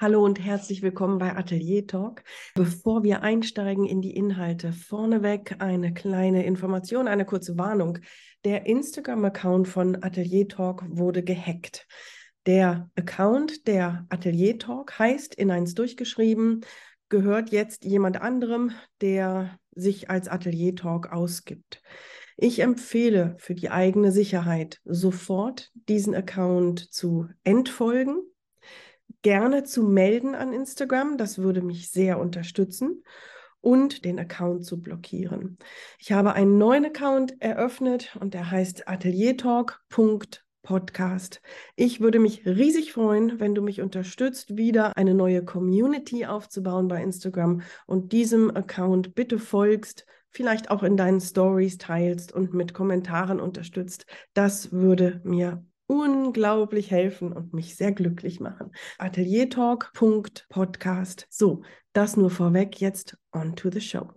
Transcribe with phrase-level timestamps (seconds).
[0.00, 2.22] Hallo und herzlich willkommen bei Atelier Talk.
[2.54, 7.98] Bevor wir einsteigen in die Inhalte, vorneweg eine kleine Information, eine kurze Warnung.
[8.44, 11.88] Der Instagram-Account von Atelier Talk wurde gehackt.
[12.46, 16.60] Der Account der Atelier Talk heißt in eins durchgeschrieben,
[17.08, 18.70] gehört jetzt jemand anderem,
[19.00, 21.82] der sich als Atelier Talk ausgibt.
[22.36, 28.18] Ich empfehle für die eigene Sicherheit sofort diesen Account zu entfolgen
[29.22, 31.16] gerne zu melden an Instagram.
[31.18, 33.02] Das würde mich sehr unterstützen
[33.60, 35.58] und den Account zu blockieren.
[35.98, 41.40] Ich habe einen neuen Account eröffnet und der heißt ateliertalk.podcast.
[41.76, 47.00] Ich würde mich riesig freuen, wenn du mich unterstützt, wieder eine neue Community aufzubauen bei
[47.02, 53.40] Instagram und diesem Account bitte folgst, vielleicht auch in deinen Stories teilst und mit Kommentaren
[53.40, 54.06] unterstützt.
[54.34, 58.70] Das würde mir unglaublich helfen und mich sehr glücklich machen.
[58.98, 61.26] Ateliertalk.podcast.
[61.30, 62.80] So, das nur vorweg.
[62.80, 64.12] Jetzt on to the show.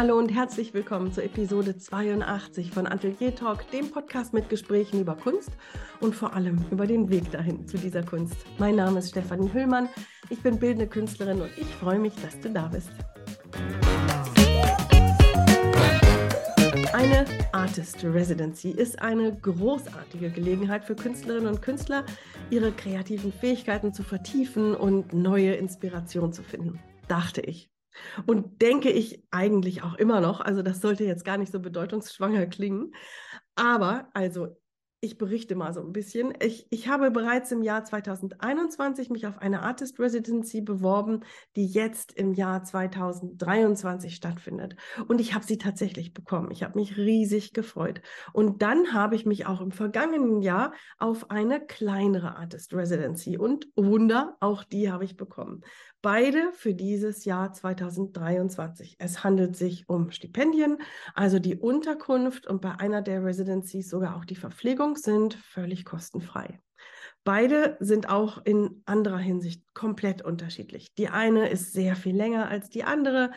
[0.00, 5.14] Hallo und herzlich willkommen zur Episode 82 von Atelier Talk, dem Podcast mit Gesprächen über
[5.14, 5.50] Kunst
[6.00, 8.34] und vor allem über den Weg dahin zu dieser Kunst.
[8.56, 9.90] Mein Name ist Stefanie Hüllmann,
[10.30, 12.88] ich bin bildende Künstlerin und ich freue mich, dass du da bist.
[16.94, 22.06] Eine Artist Residency ist eine großartige Gelegenheit für Künstlerinnen und Künstler,
[22.48, 27.69] ihre kreativen Fähigkeiten zu vertiefen und neue Inspiration zu finden, dachte ich.
[28.26, 32.46] Und denke ich eigentlich auch immer noch, also das sollte jetzt gar nicht so bedeutungsschwanger
[32.46, 32.92] klingen,
[33.56, 34.56] aber also
[35.02, 36.34] ich berichte mal so ein bisschen.
[36.42, 41.20] Ich, ich habe bereits im Jahr 2021 mich auf eine Artist Residency beworben,
[41.56, 44.76] die jetzt im Jahr 2023 stattfindet.
[45.08, 46.50] Und ich habe sie tatsächlich bekommen.
[46.50, 48.02] Ich habe mich riesig gefreut.
[48.34, 53.68] Und dann habe ich mich auch im vergangenen Jahr auf eine kleinere Artist Residency und
[53.76, 55.62] Wunder, auch die habe ich bekommen.
[56.02, 58.96] Beide für dieses Jahr 2023.
[58.98, 60.78] Es handelt sich um Stipendien,
[61.14, 66.58] also die Unterkunft und bei einer der Residencies sogar auch die Verpflegung sind völlig kostenfrei.
[67.22, 70.86] Beide sind auch in anderer Hinsicht komplett unterschiedlich.
[70.96, 73.30] Die eine ist sehr viel länger als die andere.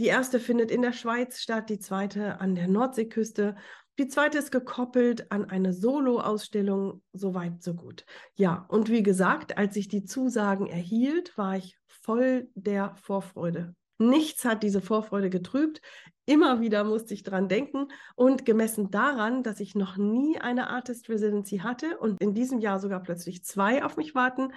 [0.00, 3.54] Die erste findet in der Schweiz statt, die zweite an der Nordseeküste
[3.98, 8.04] die zweite ist gekoppelt an eine Solo-Ausstellung, soweit so gut.
[8.36, 13.74] Ja, und wie gesagt, als ich die Zusagen erhielt, war ich voll der Vorfreude.
[13.98, 15.80] Nichts hat diese Vorfreude getrübt.
[16.24, 21.08] Immer wieder musste ich dran denken und gemessen daran, dass ich noch nie eine Artist
[21.08, 24.52] Residency hatte und in diesem Jahr sogar plötzlich zwei auf mich warten,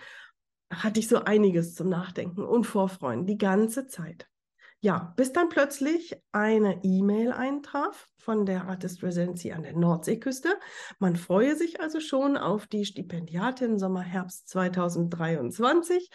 [0.71, 4.30] hatte ich so einiges zum Nachdenken und Vorfreuen die ganze Zeit.
[4.83, 10.49] Ja, bis dann plötzlich eine E-Mail eintraf von der Artist Residency an der Nordseeküste.
[10.97, 16.09] Man freue sich also schon auf die Stipendiatin Sommer-Herbst 2023.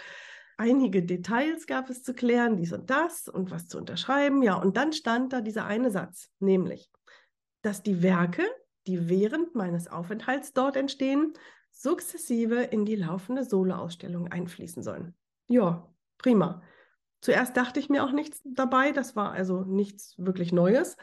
[0.56, 4.42] Einige Details gab es zu klären, dies und das und was zu unterschreiben.
[4.42, 6.90] Ja, und dann stand da dieser eine Satz, nämlich,
[7.62, 8.42] dass die Werke,
[8.88, 11.34] die während meines Aufenthalts dort entstehen,
[11.70, 15.14] sukzessive in die laufende Soloausstellung einfließen sollen.
[15.46, 15.88] Ja,
[16.18, 16.62] prima.
[17.26, 20.96] Zuerst dachte ich mir auch nichts dabei, das war also nichts wirklich Neues.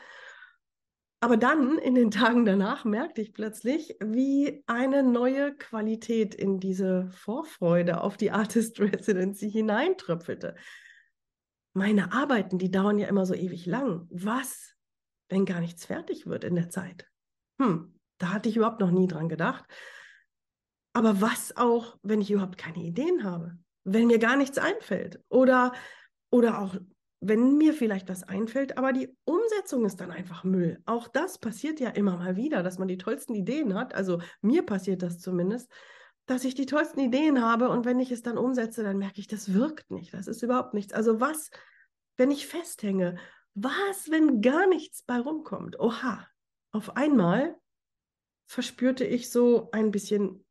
[1.19, 7.09] Aber dann, in den Tagen danach, merkte ich plötzlich, wie eine neue Qualität in diese
[7.11, 10.55] Vorfreude auf die Artist Residency hineintröpfelte.
[11.73, 14.07] Meine Arbeiten, die dauern ja immer so ewig lang.
[14.09, 14.77] Was,
[15.27, 17.05] wenn gar nichts fertig wird in der Zeit?
[17.59, 19.65] Hm, da hatte ich überhaupt noch nie dran gedacht.
[20.93, 23.57] Aber was auch, wenn ich überhaupt keine Ideen habe?
[23.83, 25.21] Wenn mir gar nichts einfällt?
[25.27, 25.73] Oder
[26.33, 26.75] oder auch,
[27.21, 30.81] wenn mir vielleicht was einfällt, aber die Umsetzung ist dann einfach Müll.
[30.87, 33.93] Auch das passiert ja immer mal wieder, dass man die tollsten Ideen hat.
[33.93, 35.71] Also mir passiert das zumindest,
[36.25, 39.27] dass ich die tollsten Ideen habe und wenn ich es dann umsetze, dann merke ich,
[39.27, 40.11] das wirkt nicht.
[40.11, 40.91] Das ist überhaupt nichts.
[40.91, 41.51] Also was,
[42.17, 43.19] wenn ich festhänge?
[43.53, 45.79] Was, wenn gar nichts bei rumkommt?
[45.79, 46.27] Oha,
[46.71, 47.55] auf einmal
[48.47, 50.43] verspürte ich so ein bisschen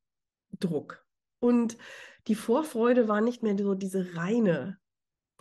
[0.60, 1.04] Druck.
[1.40, 1.76] Und
[2.28, 4.78] die Vorfreude war nicht mehr so diese reine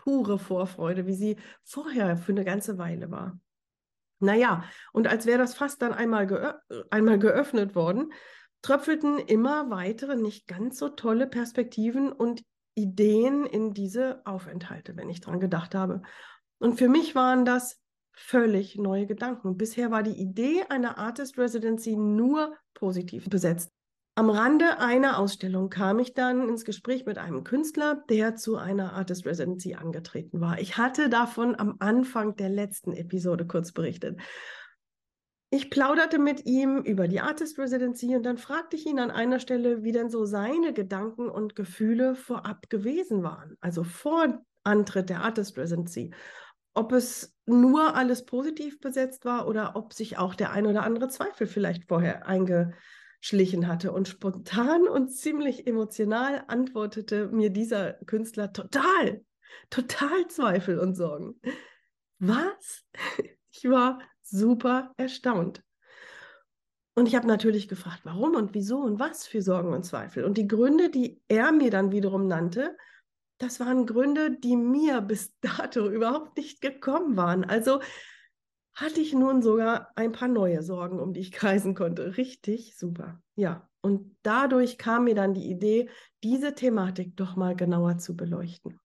[0.04, 3.40] pure Vorfreude, wie sie vorher für eine ganze Weile war.
[4.20, 4.64] Naja,
[4.94, 6.54] und als wäre das Fass dann einmal, geö
[6.90, 8.12] einmal geöffnet worden,
[8.62, 12.44] tröpfelten immer weitere, nicht ganz so tolle Perspektiven und
[12.76, 16.02] Ideen in diese Aufenthalte, wenn ich dran gedacht habe.
[16.60, 17.80] Und für mich waren das
[18.14, 19.58] völlig neue Gedanken.
[19.58, 23.72] Bisher war die Idee einer Artist Residency nur positiv besetzt.
[24.22, 28.94] Am Rande einer Ausstellung kam ich dann ins Gespräch mit einem Künstler, der zu einer
[28.94, 30.60] Artist Residency angetreten war.
[30.60, 34.20] Ich hatte davon am Anfang der letzten Episode kurz berichtet.
[35.50, 39.40] Ich plauderte mit ihm über die Artist Residency und dann fragte ich ihn an einer
[39.40, 45.24] Stelle, wie denn so seine Gedanken und Gefühle vorab gewesen waren, also vor Antritt der
[45.24, 46.14] Artist Residency.
[46.76, 51.08] Ob es nur alles positiv besetzt war oder ob sich auch der ein oder andere
[51.08, 52.28] Zweifel vielleicht vorher
[53.22, 53.92] eingeschlichen hatte.
[53.92, 59.24] Und spontan und ziemlich emotional antwortete mir dieser Künstler total,
[59.70, 61.40] total Zweifel und Sorgen.
[62.20, 62.84] Was?
[63.54, 65.62] Ich war super erstaunt.
[66.96, 70.24] Und ich habe natürlich gefragt, warum und wieso und was für Sorgen und Zweifel.
[70.24, 72.78] Und die Gründe, die er mir dann wiederum nannte,
[73.40, 77.44] das waren Gründe, die mir bis dato überhaupt nicht gekommen waren.
[77.44, 77.82] Also
[78.82, 82.18] hatte ich nun sogar ein paar neue Sorgen, um die ich kreisen konnte.
[82.18, 83.22] Richtig super.
[83.36, 85.90] Ja, und dadurch kam mir dann die Idee,
[86.24, 88.80] diese Thematik doch mal genauer zu beleuchten.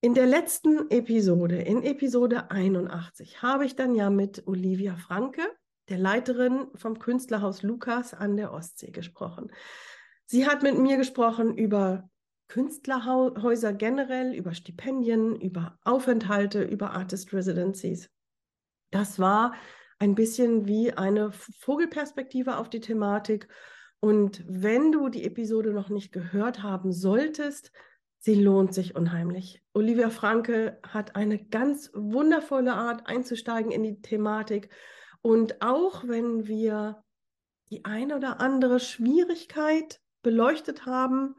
[0.00, 5.42] In der letzten Episode, in Episode 81, habe ich dann ja mit Olivia Franke,
[5.88, 9.52] der Leiterin vom Künstlerhaus Lukas an der Ostsee, gesprochen.
[10.26, 12.08] Sie hat mit mir gesprochen über
[12.48, 18.10] Künstlerhäuser generell, über Stipendien, über Aufenthalte, über Artist Residencies.
[18.92, 19.54] Das war
[19.98, 23.48] ein bisschen wie eine Vogelperspektive auf die Thematik.
[23.98, 27.72] Und wenn du die Episode noch nicht gehört haben solltest,
[28.24, 29.60] Sie lohnt sich unheimlich.
[29.72, 34.68] Olivia Franke hat eine ganz wundervolle Art einzusteigen in die Thematik.
[35.22, 37.02] Und auch wenn wir
[37.70, 41.34] die eine oder andere Schwierigkeit beleuchtet haben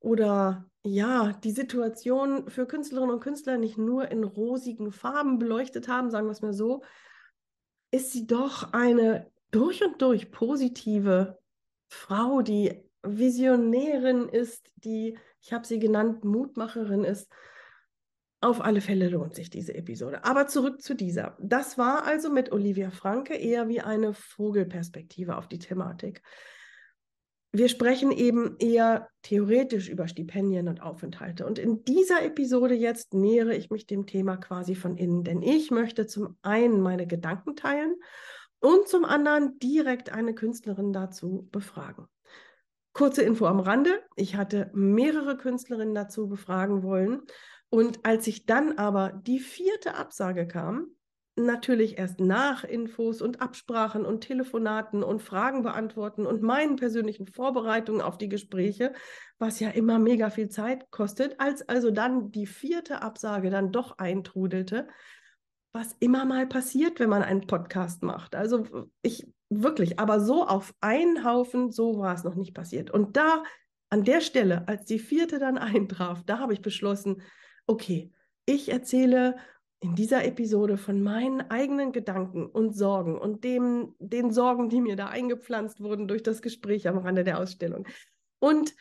[0.00, 6.10] oder ja, die Situation für Künstlerinnen und Künstler nicht nur in rosigen Farben beleuchtet haben,
[6.10, 6.82] sagen wir es mal so,
[7.90, 11.38] ist sie doch eine durch und durch positive
[11.88, 17.30] Frau, die Visionärin ist, die ich habe sie genannt, Mutmacherin ist.
[18.40, 20.24] Auf alle Fälle lohnt sich diese Episode.
[20.24, 21.36] Aber zurück zu dieser.
[21.40, 26.22] Das war also mit Olivia Franke eher wie eine Vogelperspektive auf die Thematik.
[27.50, 31.46] Wir sprechen eben eher theoretisch über Stipendien und Aufenthalte.
[31.46, 35.70] Und in dieser Episode jetzt nähere ich mich dem Thema quasi von innen, denn ich
[35.70, 37.94] möchte zum einen meine Gedanken teilen
[38.60, 42.06] und zum anderen direkt eine Künstlerin dazu befragen.
[42.92, 44.02] Kurze Info am Rande.
[44.16, 47.22] Ich hatte mehrere Künstlerinnen dazu befragen wollen.
[47.70, 50.88] Und als ich dann aber die vierte Absage kam,
[51.46, 58.00] natürlich erst nach Infos und Absprachen und Telefonaten und Fragen beantworten und meinen persönlichen Vorbereitungen
[58.00, 58.92] auf die Gespräche,
[59.38, 63.98] was ja immer mega viel Zeit kostet, als also dann die vierte Absage dann doch
[63.98, 64.88] eintrudelte,
[65.72, 68.34] was immer mal passiert, wenn man einen Podcast macht.
[68.34, 68.66] Also
[69.02, 72.90] ich Wirklich, aber so auf einen Haufen, so war es noch nicht passiert.
[72.90, 73.42] Und da,
[73.88, 77.22] an der Stelle, als die vierte dann eintraf, da habe ich beschlossen,
[77.66, 78.12] okay,
[78.44, 79.36] ich erzähle
[79.80, 84.96] in dieser Episode von meinen eigenen Gedanken und Sorgen und dem, den Sorgen, die mir
[84.96, 87.86] da eingepflanzt wurden durch das Gespräch am Rande der Ausstellung.
[88.40, 88.74] Und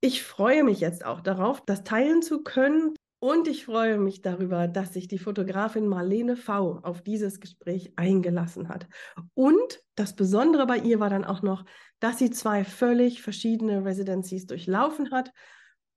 [0.00, 2.94] ich freue mich jetzt auch darauf, das teilen zu können,
[3.24, 8.68] und ich freue mich darüber, dass sich die Fotografin Marlene V auf dieses Gespräch eingelassen
[8.68, 8.86] hat.
[9.32, 11.64] Und das Besondere bei ihr war dann auch noch,
[12.00, 15.32] dass sie zwei völlig verschiedene Residencies durchlaufen hat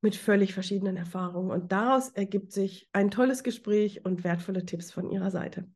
[0.02, 1.52] mit völlig verschiedenen Erfahrungen.
[1.52, 5.70] Und daraus ergibt sich ein tolles Gespräch und wertvolle Tipps von ihrer Seite.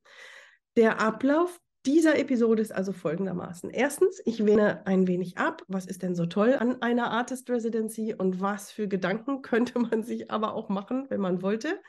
[0.78, 3.72] Der Ablauf dieser Episode ist also folgendermaßen.
[3.72, 8.14] Erstens, ich wähne ein wenig ab, was ist denn so toll an einer Artist Residency
[8.14, 11.82] und was für Gedanken könnte man sich aber auch machen, wenn man wollte.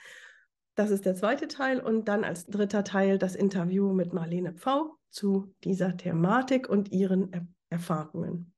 [0.75, 4.97] Das ist der zweite Teil und dann als dritter Teil das Interview mit Marlene Pfau
[5.11, 8.52] zu dieser Thematik und ihren er Erfahrungen.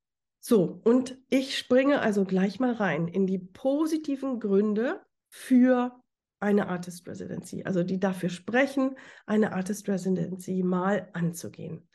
[0.46, 5.98] So, und ich springe also gleich mal rein in die positiven Gründe für
[6.38, 11.88] eine Artist Residency, also die dafür sprechen, eine Artist Residency mal anzugehen.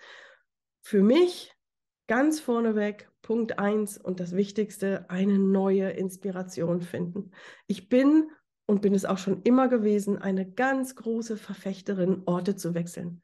[0.82, 1.54] Für mich
[2.08, 7.30] ganz vorneweg Punkt 1 und das Wichtigste, eine neue Inspiration finden.
[7.68, 8.32] Ich bin
[8.66, 13.22] und bin es auch schon immer gewesen, eine ganz große Verfechterin, Orte zu wechseln.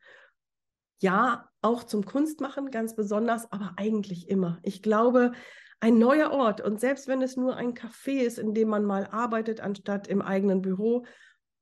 [1.01, 4.59] Ja, auch zum Kunstmachen ganz besonders, aber eigentlich immer.
[4.61, 5.31] Ich glaube,
[5.79, 6.61] ein neuer Ort.
[6.61, 10.21] Und selbst wenn es nur ein Café ist, in dem man mal arbeitet, anstatt im
[10.21, 11.05] eigenen Büro,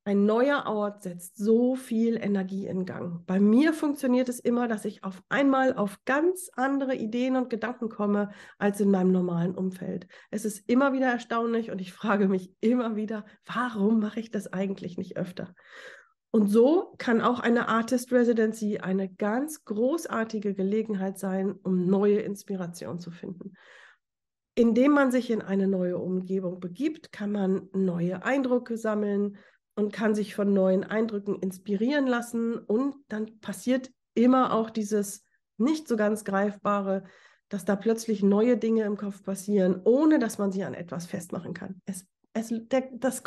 [0.06, 3.26] ein neuer Ort setzt so viel Energie in Gang.
[3.26, 7.88] Bei mir funktioniert es immer, dass ich auf einmal auf ganz andere Ideen und Gedanken
[7.88, 10.08] komme als in meinem normalen Umfeld.
[10.30, 14.52] Es ist immer wieder erstaunlich und ich frage mich immer wieder, warum mache ich das
[14.52, 15.56] eigentlich nicht öfter?
[16.36, 23.00] Und so kann auch eine Artist Residency eine ganz großartige Gelegenheit sein, um neue Inspiration
[23.00, 23.54] zu finden.
[24.56, 29.38] indem man sich in eine neue Umgebung begibt, kann man neue Eindrücke sammeln
[29.76, 32.58] und kann sich von neuen Eindrücken inspirieren lassen.
[32.60, 35.24] Und dann passiert immer auch dieses
[35.58, 37.04] nicht so ganz greifbare,
[37.50, 41.54] dass da plötzlich neue Dinge im Kopf passieren, ohne dass man sich an etwas festmachen
[41.54, 41.82] kann.
[41.86, 43.24] Es, es, der, das,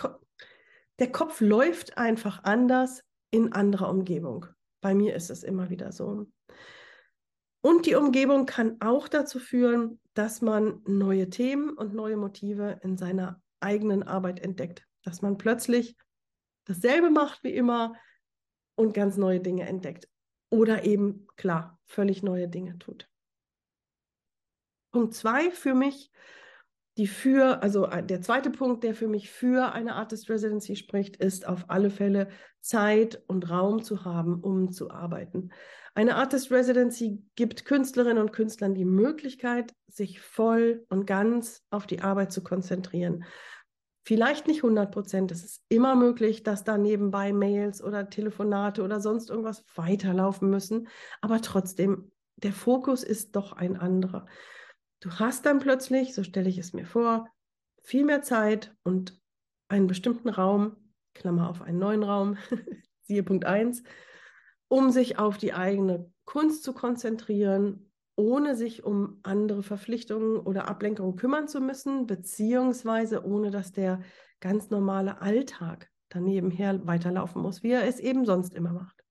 [0.98, 4.46] der Kopf läuft einfach anders in anderer Umgebung.
[4.80, 6.26] Bei mir ist es immer wieder so.
[7.60, 12.96] Und die Umgebung kann auch dazu führen, dass man neue Themen und neue Motive in
[12.96, 14.86] seiner eigenen Arbeit entdeckt.
[15.02, 15.96] Dass man plötzlich
[16.64, 17.94] dasselbe macht wie immer
[18.76, 20.08] und ganz neue Dinge entdeckt.
[20.50, 23.08] Oder eben, klar, völlig neue Dinge tut.
[24.92, 26.10] Punkt zwei für mich
[26.96, 31.16] die für, also äh, der zweite Punkt, der für mich für eine Artist Residency spricht,
[31.16, 32.28] ist auf alle Fälle
[32.60, 35.50] Zeit und Raum zu haben, um zu arbeiten.
[35.94, 42.02] Eine Artist Residency gibt Künstlerinnen und Künstlern die Möglichkeit, sich voll und ganz auf die
[42.02, 43.24] Arbeit zu konzentrieren.
[44.04, 45.32] Vielleicht nicht 100 Prozent.
[45.32, 50.88] Es ist immer möglich, dass da nebenbei Mails oder Telefonate oder sonst irgendwas weiterlaufen müssen.
[51.20, 54.26] Aber trotzdem, der Fokus ist doch ein anderer.
[55.06, 57.28] Du hast dann plötzlich, so stelle ich es mir vor,
[57.80, 59.16] viel mehr Zeit und
[59.68, 60.74] einen bestimmten Raum,
[61.14, 62.38] Klammer auf einen neuen Raum,
[63.02, 63.84] siehe Punkt 1,
[64.66, 71.14] um sich auf die eigene Kunst zu konzentrieren, ohne sich um andere Verpflichtungen oder Ablenkungen
[71.14, 74.00] kümmern zu müssen, beziehungsweise ohne dass der
[74.40, 79.05] ganz normale Alltag daneben her weiterlaufen muss, wie er es eben sonst immer macht.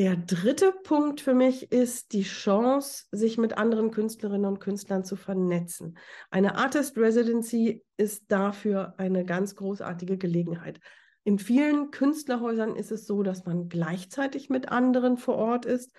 [0.00, 5.14] Der dritte Punkt für mich ist die Chance, sich mit anderen Künstlerinnen und Künstlern zu
[5.14, 5.98] vernetzen.
[6.30, 10.80] Eine Artist Residency ist dafür eine ganz großartige Gelegenheit.
[11.24, 15.92] In vielen Künstlerhäusern ist es so, dass man gleichzeitig mit anderen vor Ort ist,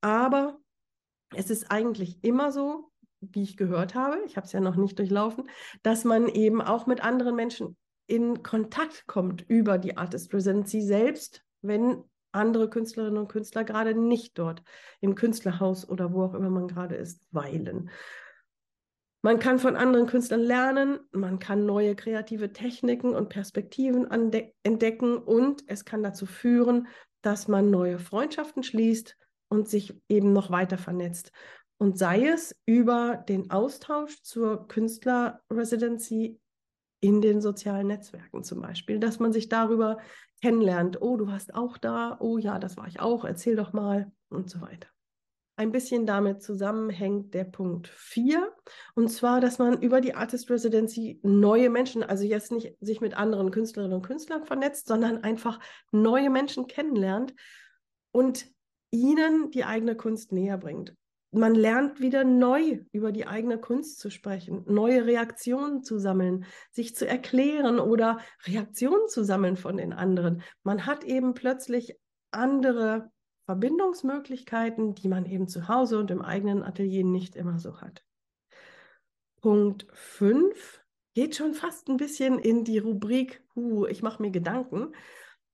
[0.00, 0.60] aber
[1.34, 4.96] es ist eigentlich immer so, wie ich gehört habe, ich habe es ja noch nicht
[4.96, 5.50] durchlaufen,
[5.82, 7.76] dass man eben auch mit anderen Menschen
[8.06, 14.38] in Kontakt kommt über die Artist Residency selbst, wenn andere Künstlerinnen und Künstler gerade nicht
[14.38, 14.62] dort
[15.00, 17.90] im Künstlerhaus oder wo auch immer man gerade ist, weilen.
[19.22, 24.08] Man kann von anderen Künstlern lernen, man kann neue kreative Techniken und Perspektiven
[24.62, 26.88] entdecken und es kann dazu führen,
[27.20, 29.18] dass man neue Freundschaften schließt
[29.48, 31.32] und sich eben noch weiter vernetzt.
[31.76, 36.38] Und sei es über den Austausch zur Künstlerresidency
[37.00, 39.98] in den sozialen Netzwerken zum Beispiel, dass man sich darüber
[40.42, 41.00] kennenlernt.
[41.00, 42.16] Oh, du warst auch da.
[42.20, 43.24] Oh ja, das war ich auch.
[43.24, 44.88] Erzähl doch mal und so weiter.
[45.56, 48.50] Ein bisschen damit zusammenhängt der Punkt 4.
[48.94, 53.14] Und zwar, dass man über die Artist Residency neue Menschen, also jetzt nicht sich mit
[53.14, 55.60] anderen Künstlerinnen und Künstlern vernetzt, sondern einfach
[55.92, 57.34] neue Menschen kennenlernt
[58.12, 58.46] und
[58.90, 60.94] ihnen die eigene Kunst näher bringt
[61.32, 66.96] man lernt wieder neu über die eigene Kunst zu sprechen, neue Reaktionen zu sammeln, sich
[66.96, 70.42] zu erklären oder Reaktionen zu sammeln von den anderen.
[70.64, 71.96] Man hat eben plötzlich
[72.32, 73.10] andere
[73.46, 78.04] Verbindungsmöglichkeiten, die man eben zu Hause und im eigenen Atelier nicht immer so hat.
[79.40, 80.82] Punkt 5
[81.14, 84.94] geht schon fast ein bisschen in die Rubrik, huh, ich mache mir Gedanken,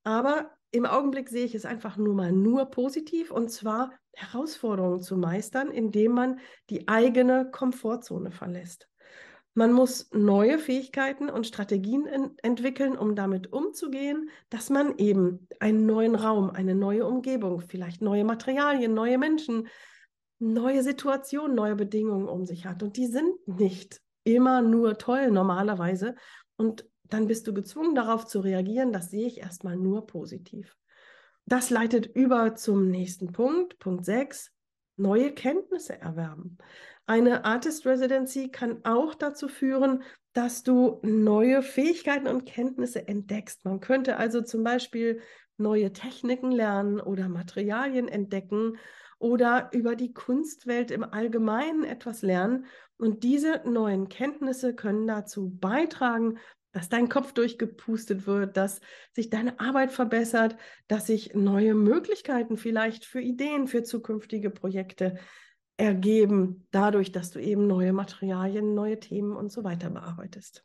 [0.03, 5.17] aber im Augenblick sehe ich es einfach nur mal nur positiv und zwar Herausforderungen zu
[5.17, 8.89] meistern, indem man die eigene Komfortzone verlässt.
[9.53, 15.87] Man muss neue Fähigkeiten und Strategien in, entwickeln, um damit umzugehen, dass man eben einen
[15.87, 19.67] neuen Raum, eine neue Umgebung, vielleicht neue Materialien, neue Menschen,
[20.37, 22.83] neue Situationen, neue Bedingungen um sich hat.
[22.83, 26.13] Und die sind nicht immer nur toll normalerweise.
[26.57, 28.91] Und dann bist du gezwungen, darauf zu reagieren.
[28.91, 30.75] Das sehe ich erstmal nur positiv.
[31.45, 34.51] Das leitet über zum nächsten Punkt, Punkt 6,
[34.97, 36.57] neue Kenntnisse erwerben.
[37.05, 43.63] Eine Artist Residency kann auch dazu führen, dass du neue Fähigkeiten und Kenntnisse entdeckst.
[43.63, 45.21] Man könnte also zum Beispiel
[45.57, 48.77] neue Techniken lernen oder Materialien entdecken
[49.19, 52.65] oder über die Kunstwelt im Allgemeinen etwas lernen.
[52.97, 56.37] Und diese neuen Kenntnisse können dazu beitragen,
[56.77, 58.81] dass dein Kopf durchgepustet wird, dass
[59.11, 60.55] sich deine Arbeit verbessert,
[60.87, 65.17] dass sich neue Möglichkeiten vielleicht für Ideen, für zukünftige Projekte
[65.75, 70.63] ergeben, dadurch, dass du eben neue Materialien, neue Themen und so weiter bearbeitest.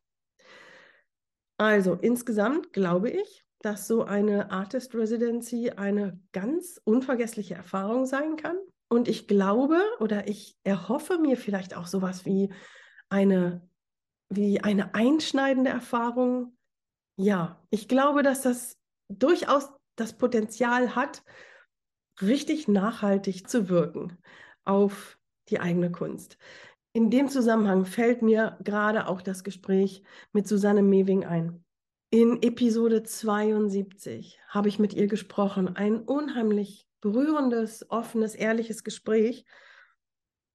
[1.56, 8.58] Also insgesamt glaube ich, dass so eine Artist Residency eine ganz unvergessliche Erfahrung sein kann.
[8.90, 12.52] Und ich glaube oder ich erhoffe mir vielleicht auch sowas wie
[13.08, 13.66] eine
[14.36, 16.56] wie eine einschneidende Erfahrung.
[17.16, 21.22] Ja, ich glaube, dass das durchaus das Potenzial hat,
[22.20, 24.18] richtig nachhaltig zu wirken
[24.64, 26.38] auf die eigene Kunst.
[26.94, 31.64] In dem Zusammenhang fällt mir gerade auch das Gespräch mit Susanne Mewing ein.
[32.10, 35.74] In Episode 72 habe ich mit ihr gesprochen.
[35.74, 39.46] Ein unheimlich berührendes, offenes, ehrliches Gespräch.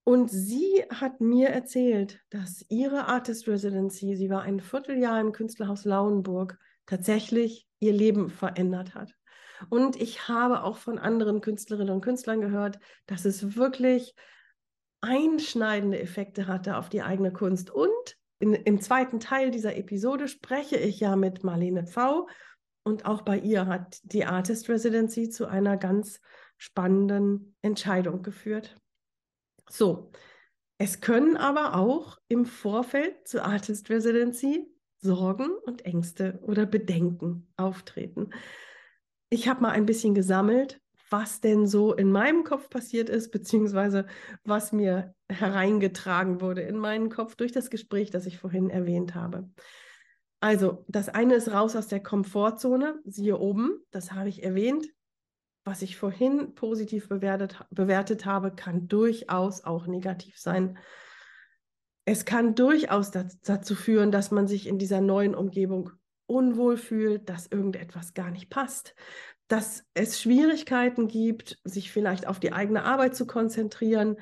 [0.08, 5.84] Und sie hat mir erzählt, dass ihre Artist Residency, sie war ein Vierteljahr im Künstlerhaus
[5.84, 9.14] Lauenburg, tatsächlich ihr Leben verändert hat.
[9.68, 14.16] Und ich habe auch von anderen Künstlerinnen und Künstlern gehört, dass es wirklich
[15.02, 17.70] einschneidende Effekte hatte auf die eigene Kunst.
[17.70, 17.92] Und
[18.40, 22.30] in, im zweiten Teil dieser Episode spreche ich ja mit Marlene Pfau.
[22.84, 26.22] Und auch bei ihr hat die Artist Residency zu einer ganz
[26.58, 28.78] spannenden Entscheidung geführt.
[29.70, 30.12] So,
[30.78, 34.68] es können aber auch im Vorfeld zur Artist Residency
[35.00, 38.32] Sorgen und Ängste oder Bedenken auftreten.
[39.30, 44.08] Ich habe mal ein bisschen gesammelt, was denn so in meinem Kopf passiert ist, beziehungsweise
[44.44, 49.50] was mir hereingetragen wurde in meinen Kopf durch das Gespräch, das ich vorhin erwähnt habe.
[50.40, 54.88] Also, das eine ist raus aus der Komfortzone, siehe oben, das habe ich erwähnt.
[55.68, 60.78] Was ich vorhin positiv bewertet, bewertet habe, kann durchaus auch negativ sein.
[62.06, 65.92] Es kann durchaus dazu führen, dass man sich in dieser neuen Umgebung
[66.26, 68.96] unwohl fühlt, dass irgendetwas gar nicht passt,
[69.50, 74.16] dass es Schwierigkeiten gibt, sich vielleicht auf die eigene Arbeit zu konzentrieren.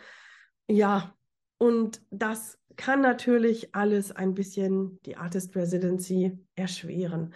[0.67, 1.15] Ja,
[1.59, 7.35] und das kann natürlich alles ein bisschen die Artist Residency erschweren.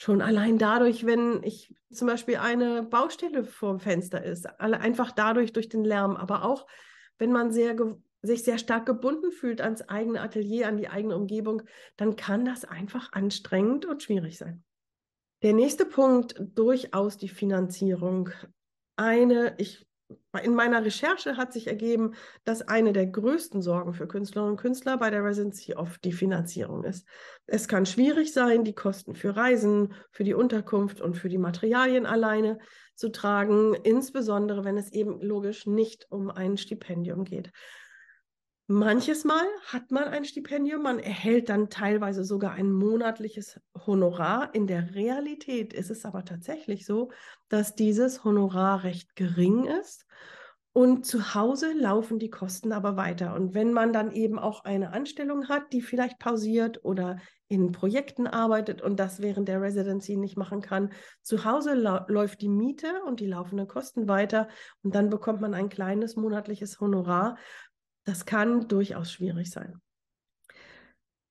[0.00, 5.52] Schon allein dadurch, wenn ich zum Beispiel eine Baustelle vor dem Fenster ist, einfach dadurch
[5.52, 6.68] durch den Lärm, aber auch
[7.18, 7.74] wenn man sehr
[8.22, 11.62] sich sehr stark gebunden fühlt ans eigene Atelier, an die eigene Umgebung,
[11.96, 14.62] dann kann das einfach anstrengend und schwierig sein.
[15.42, 18.30] Der nächste Punkt, durchaus die Finanzierung.
[18.94, 19.84] Eine, ich,
[20.42, 24.96] in meiner Recherche hat sich ergeben, dass eine der größten Sorgen für Künstlerinnen und Künstler
[24.96, 27.06] bei der Residency oft die Finanzierung ist.
[27.46, 32.06] Es kann schwierig sein, die Kosten für Reisen, für die Unterkunft und für die Materialien
[32.06, 32.58] alleine
[32.94, 37.52] zu tragen, insbesondere wenn es eben logisch nicht um ein Stipendium geht.
[38.70, 44.54] Manches Mal hat man ein Stipendium, man erhält dann teilweise sogar ein monatliches Honorar.
[44.54, 47.10] In der Realität ist es aber tatsächlich so,
[47.48, 50.04] dass dieses Honorar recht gering ist
[50.74, 53.34] und zu Hause laufen die Kosten aber weiter.
[53.34, 57.16] Und wenn man dann eben auch eine Anstellung hat, die vielleicht pausiert oder
[57.48, 62.50] in Projekten arbeitet und das während der Residency nicht machen kann, zu Hause läuft die
[62.50, 64.48] Miete und die laufenden Kosten weiter
[64.82, 67.38] und dann bekommt man ein kleines monatliches Honorar
[68.08, 69.82] das kann durchaus schwierig sein.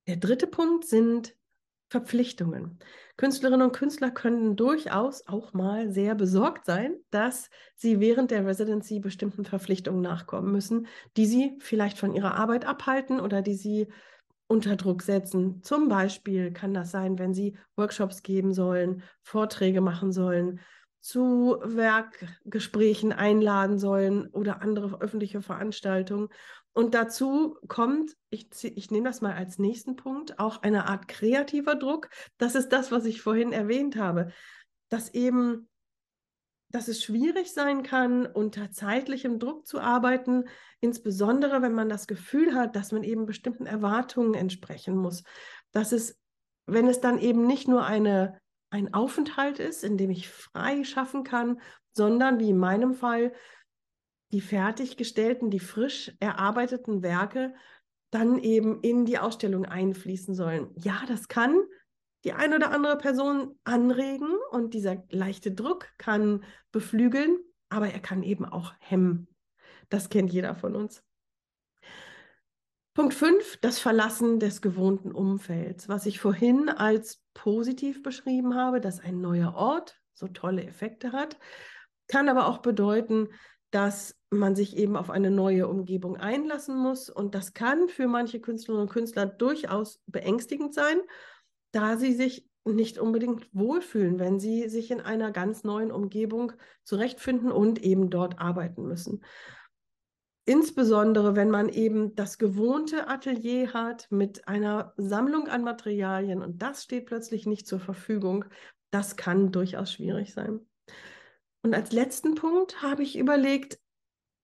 [0.05, 1.35] Der dritte Punkt sind
[1.89, 2.77] Verpflichtungen.
[3.15, 8.99] Künstlerinnen und Künstler können durchaus auch mal sehr besorgt sein, dass sie während der Residency
[8.99, 10.85] bestimmten Verpflichtungen nachkommen müssen,
[11.15, 13.87] die sie vielleicht von ihrer Arbeit abhalten oder die sie
[14.45, 15.63] unter Druck setzen.
[15.63, 20.59] Zum Beispiel kann das sein, wenn sie Workshops geben sollen, Vorträge machen sollen,
[21.07, 26.27] zu Werkgesprächen einladen sollen oder andere öffentliche Veranstaltungen.
[26.73, 31.75] Und dazu kommt, ich, ich nehme das mal als nächsten Punkt, auch eine Art kreativer
[31.75, 32.09] Druck.
[32.37, 34.33] Das ist das, was ich vorhin erwähnt habe,
[34.89, 35.69] dass eben,
[36.71, 40.43] dass es schwierig sein kann, unter zeitlichem Druck zu arbeiten,
[40.81, 45.23] insbesondere wenn man das Gefühl hat, dass man eben bestimmten Erwartungen entsprechen muss.
[45.71, 46.19] Dass es,
[46.65, 51.23] wenn es dann eben nicht nur eine, ein Aufenthalt ist, in dem ich frei schaffen
[51.23, 51.59] kann,
[51.93, 53.33] sondern wie in meinem Fall
[54.31, 57.53] die fertiggestellten, die frisch erarbeiteten Werke
[58.11, 60.69] dann eben in die Ausstellung einfließen sollen.
[60.75, 61.57] Ja, das kann
[62.23, 67.37] die eine oder andere Person anregen und dieser leichte Druck kann beflügeln,
[67.69, 69.27] aber er kann eben auch hemmen.
[69.89, 71.03] Das kennt jeder von uns.
[72.97, 78.99] Punkt 5, das Verlassen des gewohnten Umfelds, was ich vorhin als positiv beschrieben habe, dass
[78.99, 81.37] ein neuer Ort so tolle Effekte hat,
[82.07, 83.27] kann aber auch bedeuten,
[83.69, 87.11] dass man sich eben auf eine neue Umgebung einlassen muss.
[87.11, 90.97] Und das kann für manche Künstlerinnen und Künstler durchaus beängstigend sein,
[91.73, 97.51] da sie sich nicht unbedingt wohlfühlen, wenn sie sich in einer ganz neuen Umgebung zurechtfinden
[97.51, 99.21] und eben dort arbeiten müssen.
[100.49, 106.83] Insbesondere, wenn man eben das gewohnte Atelier hat mit einer Sammlung an Materialien und das
[106.83, 108.45] steht plötzlich nicht zur Verfügung,
[108.89, 110.61] das kann durchaus schwierig sein.
[111.63, 113.77] Und als letzten Punkt habe ich überlegt,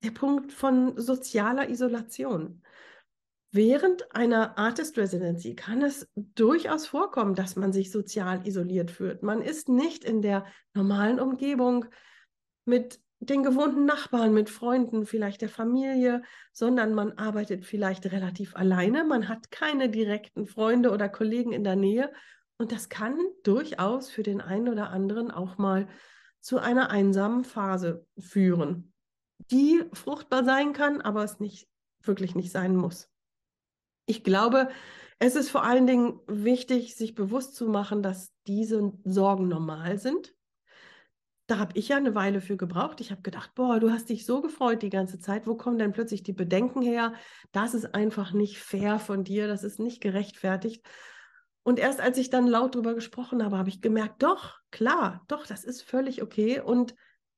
[0.04, 2.62] der Punkt von sozialer Isolation.
[3.52, 9.24] Während einer Artist Residency kann es durchaus vorkommen, dass man sich sozial isoliert fühlt.
[9.24, 11.86] Man ist nicht in der normalen Umgebung
[12.66, 19.04] mit den gewohnten Nachbarn, mit Freunden, vielleicht der Familie, sondern man arbeitet vielleicht relativ alleine.
[19.04, 22.12] Man hat keine direkten Freunde oder Kollegen in der Nähe.
[22.58, 25.88] Und das kann durchaus für den einen oder anderen auch mal
[26.40, 28.94] zu einer einsamen Phase führen,
[29.52, 31.68] die fruchtbar sein kann, aber es nicht
[32.02, 33.10] wirklich nicht sein muss.
[34.06, 34.70] Ich glaube,
[35.20, 40.34] es ist vor allen Dingen wichtig, sich bewusst zu machen, dass diese Sorgen normal sind
[41.48, 43.02] da habe ich ja eine Weile für gebraucht.
[43.02, 45.46] Ich habe gedacht, boah, du hast dich so gefreut die ganze Zeit.
[45.46, 47.14] Wo kommen denn plötzlich die Bedenken her?
[47.52, 50.86] Das ist einfach nicht fair von dir, das ist nicht gerechtfertigt.
[51.64, 55.46] Und erst als ich dann laut drüber gesprochen habe, habe ich gemerkt, doch, klar, doch,
[55.46, 56.96] das ist völlig okay und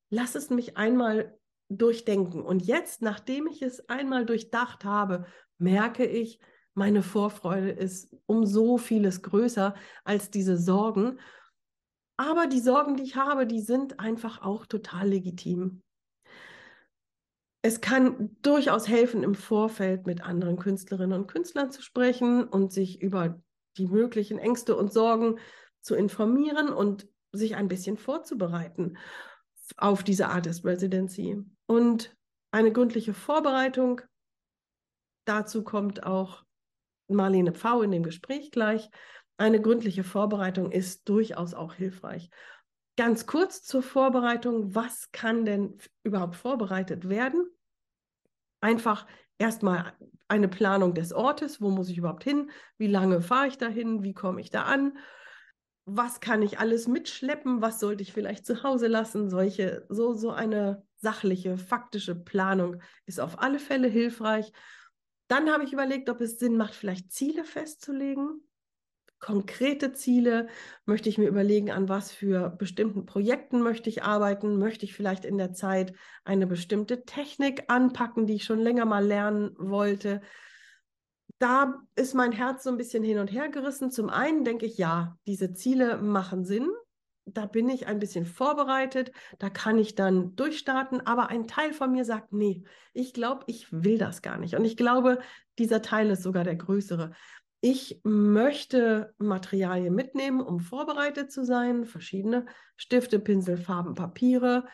[0.10, 1.38] lass es mich einmal
[1.70, 2.42] durchdenken.
[2.42, 5.26] Und jetzt, nachdem ich es einmal durchdacht habe,
[5.58, 6.40] merke ich,
[6.74, 11.20] meine Vorfreude ist um so vieles größer als diese Sorgen.
[12.18, 15.82] Aber die Sorgen, die ich habe, die sind einfach auch total legitim.
[17.62, 23.02] Es kann durchaus helfen, im Vorfeld mit anderen Künstlerinnen und Künstlern zu sprechen und sich
[23.02, 23.42] über
[23.78, 25.40] die möglichen Ängste und Sorgen
[25.82, 28.98] zu informieren und sich ein bisschen vorzubereiten
[29.78, 31.44] auf diese Artist Residency.
[31.66, 32.16] Und
[32.52, 34.02] eine gründliche Vorbereitung,
[35.26, 36.44] dazu kommt auch
[37.08, 38.90] Marlene Pfau in dem Gespräch gleich,
[39.38, 42.30] eine gründliche Vorbereitung ist durchaus auch hilfreich.
[42.98, 47.46] Ganz kurz zur Vorbereitung, was kann denn überhaupt vorbereitet werden?
[48.62, 49.06] Einfach
[49.38, 49.94] erstmal
[50.30, 54.14] eine Planung des Ortes, wo muss ich überhaupt hin, wie lange fahre ich dahin, wie
[54.14, 54.98] komme ich da an,
[55.84, 60.32] was kann ich alles mitschleppen, was sollte ich vielleicht zu Hause lassen, solche, so, so
[60.32, 64.52] eine sachliche, faktische Planung ist auf alle Fälle hilfreich.
[65.28, 68.42] Dann habe ich überlegt, ob es Sinn macht, vielleicht Ziele festzulegen
[69.26, 70.48] konkrete Ziele?
[70.86, 74.60] Möchte ich mir überlegen, an was für bestimmten Projekten möchte ich arbeiten?
[74.60, 75.94] Möchte ich vielleicht in der Zeit
[76.26, 80.22] eine bestimmte Technik anpacken, die ich schon länger mal lernen wollte?
[81.40, 83.90] Da ist mein Herz so ein bisschen hin und her gerissen.
[83.90, 86.70] Zum einen denke ich, ja, diese Ziele machen Sinn.
[87.26, 91.92] Da bin ich ein bisschen vorbereitet, da kann ich dann durchstarten, aber ein Teil von
[91.92, 92.62] mir sagt, nee,
[92.94, 94.54] ich glaube, ich will das gar nicht.
[94.54, 95.18] Und ich glaube,
[95.58, 97.14] dieser Teil ist sogar der größere.
[97.62, 102.46] Ich möchte Materialien mitnehmen, um vorbereitet zu sein, verschiedene
[102.78, 104.66] Stifte, Pinsel, Farben, Papiere.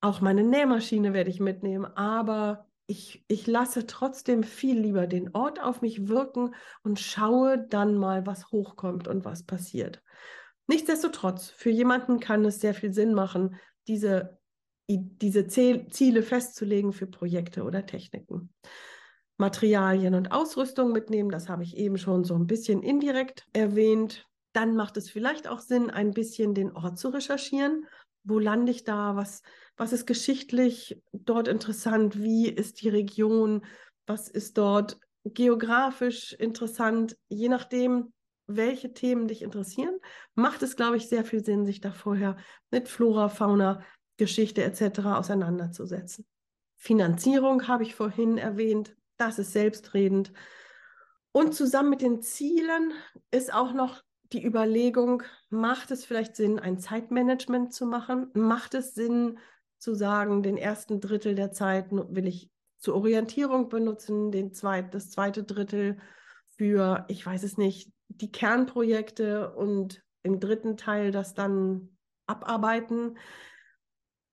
[0.00, 5.62] Auch meine Nähmaschine werde ich mitnehmen, aber ich, ich lasse trotzdem viel lieber den Ort
[5.62, 10.02] auf mich wirken und schaue dann mal, was hochkommt und was passiert.
[10.66, 13.56] Nichtsdestotrotz, für jemanden kann es sehr viel Sinn machen,
[13.86, 14.38] diese,
[14.88, 18.52] diese Ziele festzulegen für Projekte oder Techniken.
[19.36, 21.30] Materialien und Ausrüstung mitnehmen.
[21.30, 24.26] Das habe ich eben schon so ein bisschen indirekt erwähnt.
[24.52, 27.86] Dann macht es vielleicht auch Sinn, ein bisschen den Ort zu recherchieren.
[28.22, 29.16] Wo lande ich da?
[29.16, 29.42] Was,
[29.76, 32.22] was ist geschichtlich dort interessant?
[32.22, 33.64] Wie ist die Region?
[34.06, 37.16] Was ist dort geografisch interessant?
[37.28, 38.12] Je nachdem,
[38.46, 39.98] welche Themen dich interessieren,
[40.34, 42.36] macht es, glaube ich, sehr viel Sinn, sich da vorher
[42.70, 43.82] mit Flora, Fauna,
[44.16, 45.00] Geschichte etc.
[45.16, 46.26] auseinanderzusetzen.
[46.76, 50.32] Finanzierung habe ich vorhin erwähnt, das ist selbstredend.
[51.32, 52.92] Und zusammen mit den Zielen
[53.30, 58.30] ist auch noch die Überlegung, macht es vielleicht Sinn, ein Zeitmanagement zu machen?
[58.34, 59.38] Macht es Sinn
[59.78, 65.10] zu sagen, den ersten Drittel der Zeit will ich zur Orientierung benutzen, den zweit, das
[65.10, 65.98] zweite Drittel
[66.56, 71.96] für, ich weiß es nicht, die Kernprojekte und im dritten Teil das dann
[72.26, 73.18] abarbeiten?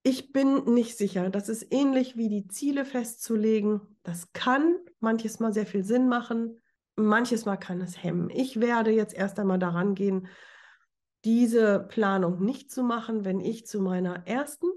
[0.04, 1.30] Ich bin nicht sicher.
[1.30, 3.82] Das ist ähnlich wie die Ziele festzulegen.
[4.04, 6.60] Das kann manches Mal sehr viel Sinn machen.
[6.96, 8.30] Manches Mal kann es hemmen.
[8.30, 10.28] Ich werde jetzt erst einmal daran gehen,
[11.24, 14.68] diese Planung nicht zu machen, wenn ich zu meiner ersten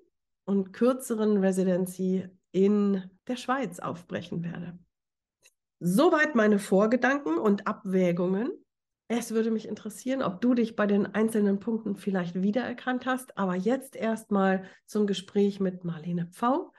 [0.44, 4.78] und kürzeren Residency in der Schweiz aufbrechen werde.
[5.80, 8.52] Soweit meine Vorgedanken und Abwägungen.
[9.16, 13.38] Es würde mich interessieren, ob du dich bei den einzelnen Punkten vielleicht wiedererkannt hast.
[13.38, 16.72] Aber jetzt erstmal zum Gespräch mit Marlene Pfau,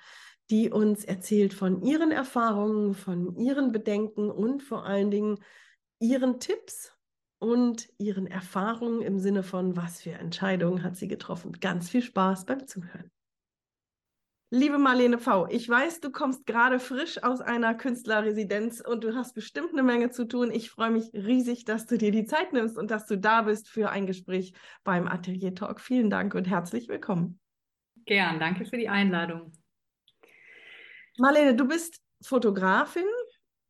[0.50, 5.39] die uns erzählt von ihren Erfahrungen, von ihren Bedenken und vor allen Dingen
[6.00, 6.91] ihren Tipps
[7.39, 11.54] und ihren Erfahrungen im Sinne von, was für Entscheidungen hat sie getroffen.
[11.62, 13.14] Ganz viel Spaß beim Zuhören.
[14.58, 19.34] Liebe Marlene V., ich weiß, du kommst gerade frisch aus einer Künstlerresidenz und du hast
[19.34, 20.50] bestimmt eine Menge zu tun.
[20.50, 23.68] Ich freue mich riesig, dass du dir die Zeit nimmst und dass du da bist
[23.68, 24.54] für ein Gespräch
[24.86, 25.82] beim Atelier Talk.
[25.82, 27.38] Vielen Dank und herzlich willkommen.
[28.06, 29.52] Gern, danke für die Einladung.
[31.18, 33.04] Marlene, du bist Fotografin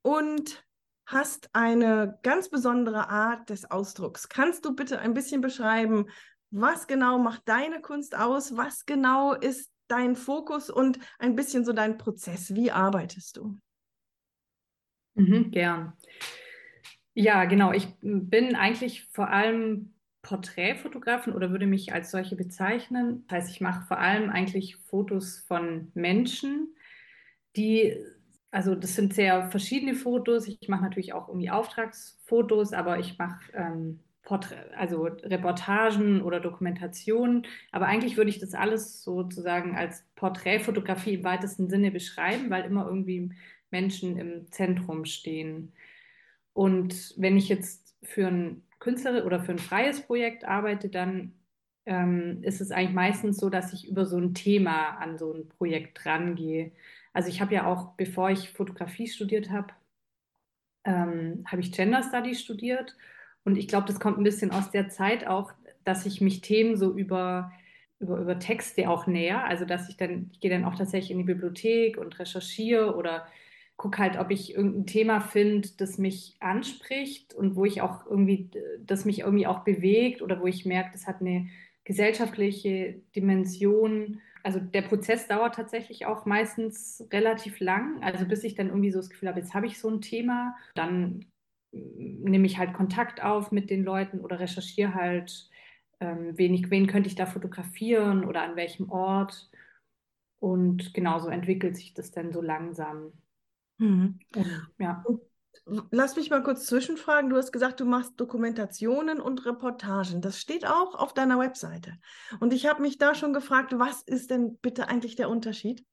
[0.04, 0.64] und
[1.08, 4.30] hast eine ganz besondere Art des Ausdrucks.
[4.30, 6.06] Kannst du bitte ein bisschen beschreiben,
[6.52, 8.56] was genau macht deine Kunst aus?
[8.56, 12.54] Was genau ist dein Fokus und ein bisschen so dein Prozess?
[12.56, 13.58] Wie arbeitest du?
[15.16, 15.94] Mhm, gern.
[17.14, 17.72] Ja, genau.
[17.72, 23.26] Ich bin eigentlich vor allem Porträtfotografin oder würde mich als solche bezeichnen.
[23.28, 26.76] Das heißt, ich mache vor allem eigentlich Fotos von Menschen,
[27.56, 27.96] die,
[28.52, 30.48] also das sind sehr verschiedene Fotos.
[30.48, 34.05] Ich mache natürlich auch irgendwie Auftragsfotos, aber ich mache ähm,
[34.76, 37.46] also Reportagen oder Dokumentationen.
[37.72, 42.86] Aber eigentlich würde ich das alles sozusagen als Porträtfotografie im weitesten Sinne beschreiben, weil immer
[42.88, 43.32] irgendwie
[43.72, 45.74] Menschen im Zentrum stehen.
[46.54, 51.34] Und wenn ich jetzt für ein Künstler oder für ein freies Projekt arbeite, dann
[51.86, 55.50] ähm, ist es eigentlich meistens so, dass ich über so ein Thema an so ein
[55.50, 56.72] Projekt rangehe.
[57.14, 59.74] Also ich habe ja auch, bevor ich Fotografie studiert habe,
[60.84, 62.96] ähm, habe ich Gender Studies studiert.
[63.46, 65.54] Und ich glaube, das kommt ein bisschen aus der Zeit auch,
[65.86, 67.52] dass ich mich Themen so über,
[68.00, 69.46] über, über Texte auch näher.
[69.46, 73.26] Also dass ich dann, ich gehe dann auch tatsächlich in die Bibliothek und recherchiere oder
[73.78, 78.50] gucke halt, ob ich irgendein Thema finde, das mich anspricht und wo ich auch irgendwie,
[78.80, 81.48] das mich irgendwie auch bewegt oder wo ich merke, das hat eine
[81.84, 84.22] gesellschaftliche Dimension.
[84.44, 89.00] Also der Prozess dauert tatsächlich auch meistens relativ lang, also bis ich dann irgendwie so
[89.00, 91.26] das Gefühl habe, jetzt habe ich so ein Thema, dann
[91.76, 95.50] nehme ich halt Kontakt auf mit den Leuten oder recherchiere halt,
[96.00, 99.50] ähm, wen, ich, wen könnte ich da fotografieren oder an welchem Ort.
[100.40, 103.14] Und genauso entwickelt sich das dann so langsam.
[103.78, 104.20] Mhm.
[104.78, 105.04] Ja.
[105.90, 107.30] Lass mich mal kurz zwischenfragen.
[107.30, 110.22] Du hast gesagt, du machst Dokumentationen und Reportagen.
[110.22, 111.98] Das steht auch auf deiner Webseite.
[112.40, 115.84] Und ich habe mich da schon gefragt, was ist denn bitte eigentlich der Unterschied?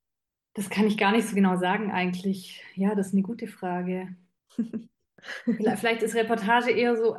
[0.54, 2.62] Das kann ich gar nicht so genau sagen eigentlich.
[2.74, 4.14] Ja, das ist eine gute Frage.
[5.44, 7.16] Vielleicht ist Reportage eher so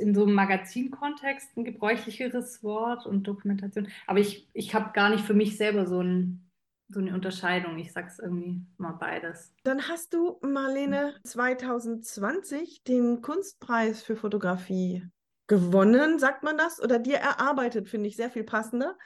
[0.00, 3.88] in so einem Magazinkontext ein gebräuchlicheres Wort und Dokumentation.
[4.06, 6.42] Aber ich, ich habe gar nicht für mich selber so ein
[6.88, 7.78] so eine Unterscheidung.
[7.78, 9.52] Ich sage es irgendwie mal beides.
[9.64, 15.02] Dann hast du, Marlene, 2020 den Kunstpreis für Fotografie
[15.46, 16.80] gewonnen, sagt man das?
[16.80, 18.96] Oder dir erarbeitet, finde ich sehr viel passender.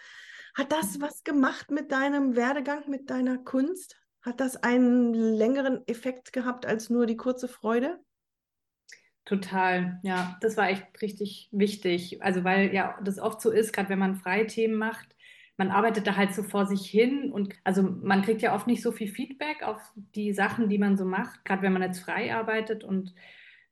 [0.54, 1.02] Hat das mhm.
[1.02, 3.96] was gemacht mit deinem Werdegang, mit deiner Kunst?
[4.22, 7.98] Hat das einen längeren Effekt gehabt als nur die kurze Freude?
[9.30, 12.20] Total, ja, das war echt richtig wichtig.
[12.20, 15.14] Also, weil ja das oft so ist, gerade wenn man freie Themen macht,
[15.56, 18.82] man arbeitet da halt so vor sich hin und also man kriegt ja oft nicht
[18.82, 22.34] so viel Feedback auf die Sachen, die man so macht, gerade wenn man jetzt frei
[22.34, 23.14] arbeitet und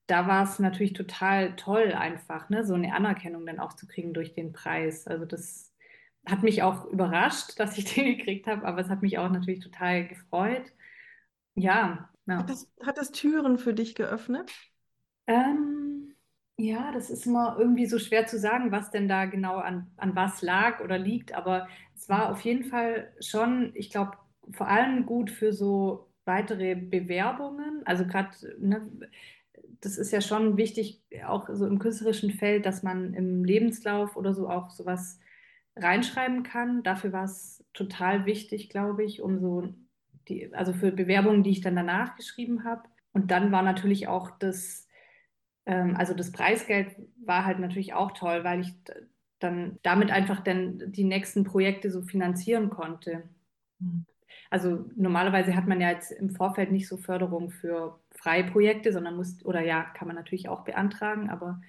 [0.07, 4.14] da war es natürlich total toll einfach, ne, so eine Anerkennung dann auch zu kriegen
[4.14, 5.09] durch den Preis.
[5.09, 5.75] Also das
[6.25, 9.61] hat mich auch überrascht, dass ich den gekriegt habe, aber es hat mich auch natürlich
[9.61, 10.73] total gefreut.
[11.57, 12.11] Ja.
[12.27, 12.37] ja.
[12.37, 14.53] Hat, das, hat das Türen für dich geöffnet?
[15.29, 16.14] Ähm,
[16.59, 20.17] ja, das ist immer irgendwie so schwer zu sagen, was denn da genau an, an
[20.17, 21.35] was lag oder liegt.
[21.35, 24.19] Aber es war auf jeden Fall schon, ich glaube,
[24.53, 27.83] vor allem gut für so weitere Bewerbungen.
[27.87, 28.91] Also gerade, ne,
[29.81, 34.35] das ist ja schon wichtig, auch so im künstlerischen Feld, dass man im Lebenslauf oder
[34.35, 35.21] so auch sowas
[35.77, 36.85] reinschreiben kann.
[36.85, 39.75] Dafür war es total wichtig, glaube ich, um so
[40.29, 42.85] die, also für Bewerbungen, die ich dann danach geschrieben habe.
[43.12, 44.88] Und dann war natürlich auch das
[45.68, 48.74] ähm, also das Preisgeld war halt natürlich auch toll, weil ich
[49.38, 53.22] dann damit einfach dann die nächsten Projekte so finanzieren konnte.
[53.78, 54.07] Mhm.
[54.50, 59.14] Also normalerweise hat man ja jetzt im Vorfeld nicht so Förderung für freie Projekte, sondern
[59.14, 61.61] muss, oder ja, kann man natürlich auch beantragen, aber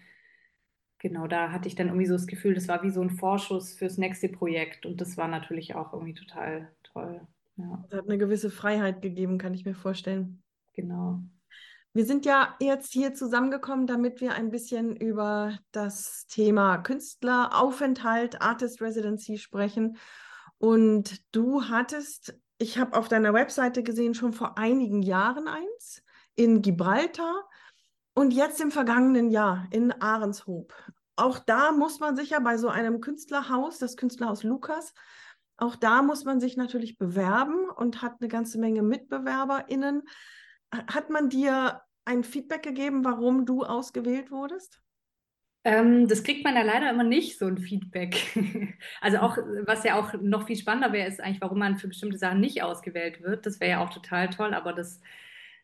[0.97, 3.73] genau, da hatte ich dann irgendwie so das Gefühl, das war wie so ein Vorschuss
[3.73, 7.21] fürs nächste Projekt und das war natürlich auch irgendwie total toll.
[7.57, 7.83] Ja.
[7.89, 10.41] Das hat eine gewisse Freiheit gegeben, kann ich mir vorstellen.
[10.73, 11.21] Genau.
[11.93, 18.79] Wir sind ja jetzt hier zusammengekommen, damit wir ein bisschen über das Thema Künstleraufenthalt, Artist
[18.81, 19.97] Residency sprechen.
[20.59, 26.03] Und du hattest, ich habe auf deiner Webseite gesehen, schon vor einigen Jahren eins
[26.35, 27.49] in Gibraltar
[28.13, 30.73] und jetzt im vergangenen Jahr in Ahrenshoop.
[31.15, 34.93] Auch da muss man sich ja bei so einem Künstlerhaus, das Künstlerhaus Lukas,
[35.59, 40.03] auch da muss man sich natürlich bewerben und hat eine ganze Menge MitbewerberInnen.
[40.71, 44.81] Hat man dir ein Feedback gegeben, warum du ausgewählt wurdest?
[45.65, 48.15] Ähm, das kriegt man ja leider immer nicht, so ein Feedback.
[49.01, 52.17] also auch, was ja auch noch viel spannender wäre, ist eigentlich, warum man für bestimmte
[52.17, 53.45] Sachen nicht ausgewählt wird.
[53.45, 55.01] Das wäre ja auch total toll, aber das,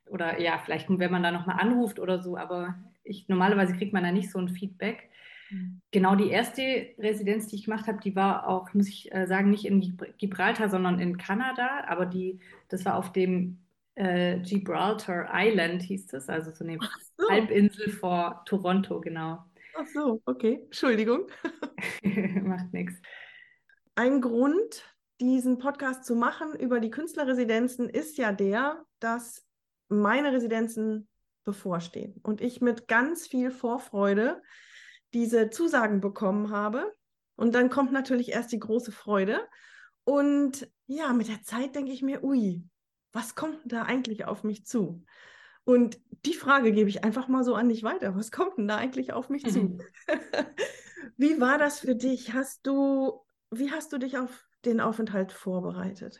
[0.08, 4.04] oder ja, vielleicht, wenn man da nochmal anruft oder so, aber ich, normalerweise kriegt man
[4.04, 5.10] da nicht so ein Feedback.
[5.50, 5.82] Mhm.
[5.92, 9.50] Genau die erste Residenz, die ich gemacht habe, die war auch, muss ich äh, sagen,
[9.50, 13.65] nicht in Gibraltar, sondern in Kanada, aber die, das war auf dem
[13.96, 16.78] äh, Gibraltar Island hieß es, also so eine
[17.18, 17.30] so.
[17.30, 19.44] Halbinsel vor Toronto, genau.
[19.78, 20.62] Ach so, okay.
[20.66, 21.28] Entschuldigung.
[22.44, 22.96] Macht nichts.
[23.96, 24.84] Ein Grund,
[25.20, 29.46] diesen Podcast zu machen über die Künstlerresidenzen, ist ja der, dass
[29.88, 31.08] meine Residenzen
[31.44, 34.42] bevorstehen und ich mit ganz viel Vorfreude
[35.14, 36.94] diese Zusagen bekommen habe.
[37.36, 39.48] Und dann kommt natürlich erst die große Freude.
[40.04, 42.64] Und ja, mit der Zeit denke ich mir, ui,
[43.16, 45.04] was kommt da eigentlich auf mich zu?
[45.64, 48.16] Und die Frage gebe ich einfach mal so an dich weiter.
[48.16, 49.50] Was kommt denn da eigentlich auf mich mhm.
[49.50, 49.78] zu?
[51.18, 52.34] wie war das für dich?
[52.34, 56.20] Hast du, wie hast du dich auf den Aufenthalt vorbereitet?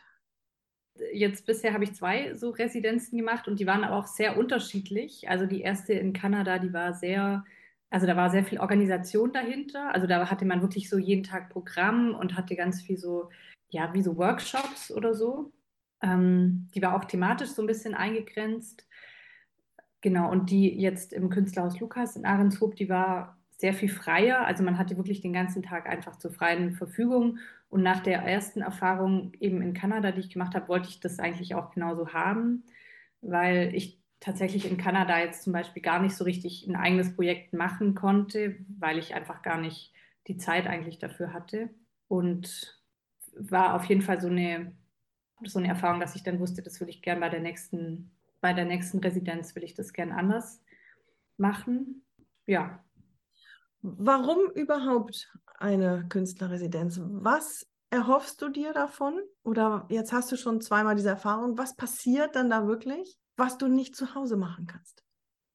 [1.12, 5.28] Jetzt bisher habe ich zwei so Residenzen gemacht und die waren aber auch sehr unterschiedlich.
[5.28, 7.44] Also die erste in Kanada, die war sehr,
[7.90, 9.94] also da war sehr viel Organisation dahinter.
[9.94, 13.28] Also da hatte man wirklich so jeden Tag Programm und hatte ganz viel so,
[13.68, 15.52] ja, wie so Workshops oder so.
[16.02, 18.86] Ähm, die war auch thematisch so ein bisschen eingegrenzt.
[20.00, 24.46] Genau, und die jetzt im Künstlerhaus Lukas in Ahrenshoop, die war sehr viel freier.
[24.46, 27.38] Also man hatte wirklich den ganzen Tag einfach zur freien Verfügung.
[27.68, 31.18] Und nach der ersten Erfahrung eben in Kanada, die ich gemacht habe, wollte ich das
[31.18, 32.64] eigentlich auch genauso haben,
[33.22, 37.52] weil ich tatsächlich in Kanada jetzt zum Beispiel gar nicht so richtig ein eigenes Projekt
[37.52, 39.92] machen konnte, weil ich einfach gar nicht
[40.26, 41.70] die Zeit eigentlich dafür hatte.
[42.08, 42.80] Und
[43.36, 44.72] war auf jeden Fall so eine,
[45.44, 48.52] so eine Erfahrung, dass ich dann wusste, das würde ich gern bei der nächsten, bei
[48.52, 50.62] der nächsten Residenz will ich das gern anders
[51.36, 52.04] machen.
[52.46, 52.84] Ja,
[53.82, 57.00] Warum überhaupt eine Künstlerresidenz?
[57.00, 59.20] Was erhoffst du dir davon?
[59.44, 61.56] Oder jetzt hast du schon zweimal diese Erfahrung.
[61.56, 65.04] Was passiert dann da wirklich, was du nicht zu Hause machen kannst?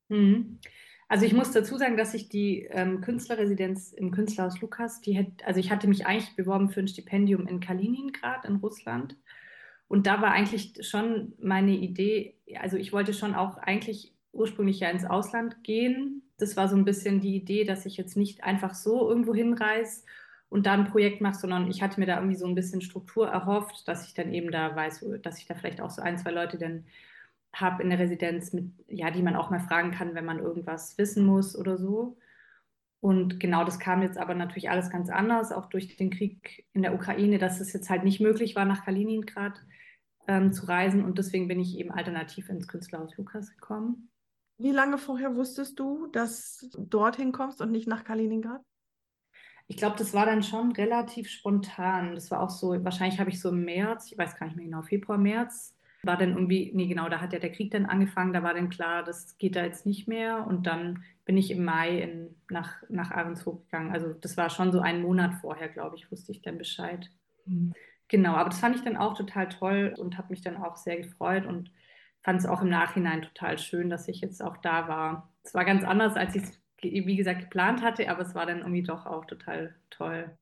[0.07, 0.59] Mhm.
[1.09, 5.45] Also ich muss dazu sagen, dass ich die ähm, Künstlerresidenz im Künstlerhaus Lukas, die hätte,
[5.45, 9.17] also ich hatte mich eigentlich beworben für ein Stipendium in Kaliningrad in Russland.
[9.91, 14.89] Und da war eigentlich schon meine Idee, also ich wollte schon auch eigentlich ursprünglich ja
[14.89, 16.21] ins Ausland gehen.
[16.37, 20.05] Das war so ein bisschen die Idee, dass ich jetzt nicht einfach so irgendwo hinreise
[20.47, 23.27] und da ein Projekt mache, sondern ich hatte mir da irgendwie so ein bisschen Struktur
[23.27, 26.31] erhofft, dass ich dann eben da weiß, dass ich da vielleicht auch so ein, zwei
[26.31, 26.85] Leute dann
[27.51, 30.97] habe in der Residenz, mit, ja, die man auch mal fragen kann, wenn man irgendwas
[30.97, 32.15] wissen muss oder so.
[33.01, 36.81] Und genau das kam jetzt aber natürlich alles ganz anders, auch durch den Krieg in
[36.81, 39.61] der Ukraine, dass es jetzt halt nicht möglich war, nach Kaliningrad
[40.31, 41.03] ähm, zu reisen.
[41.03, 44.09] Und deswegen bin ich eben alternativ ins Künstlerhaus Lukas gekommen.
[44.57, 48.61] Wie lange vorher wusstest du, dass du dorthin kommst und nicht nach Kaliningrad?
[49.67, 52.13] Ich glaube, das war dann schon relativ spontan.
[52.13, 54.65] Das war auch so, wahrscheinlich habe ich so im März, ich weiß gar nicht mehr
[54.65, 58.33] genau, Februar, März, war dann irgendwie, nee, genau, da hat ja der Krieg dann angefangen,
[58.33, 60.45] da war dann klar, das geht da jetzt nicht mehr.
[60.47, 63.91] Und dann bin ich im Mai in, nach, nach Ahrenshoop gegangen.
[63.91, 67.09] Also das war schon so einen Monat vorher, glaube ich, wusste ich dann Bescheid.
[67.45, 67.73] Mhm.
[68.11, 70.97] Genau, aber das fand ich dann auch total toll und habe mich dann auch sehr
[70.97, 71.71] gefreut und
[72.21, 75.33] fand es auch im Nachhinein total schön, dass ich jetzt auch da war.
[75.43, 78.59] Es war ganz anders, als ich es, wie gesagt, geplant hatte, aber es war dann
[78.59, 80.37] irgendwie doch auch total toll.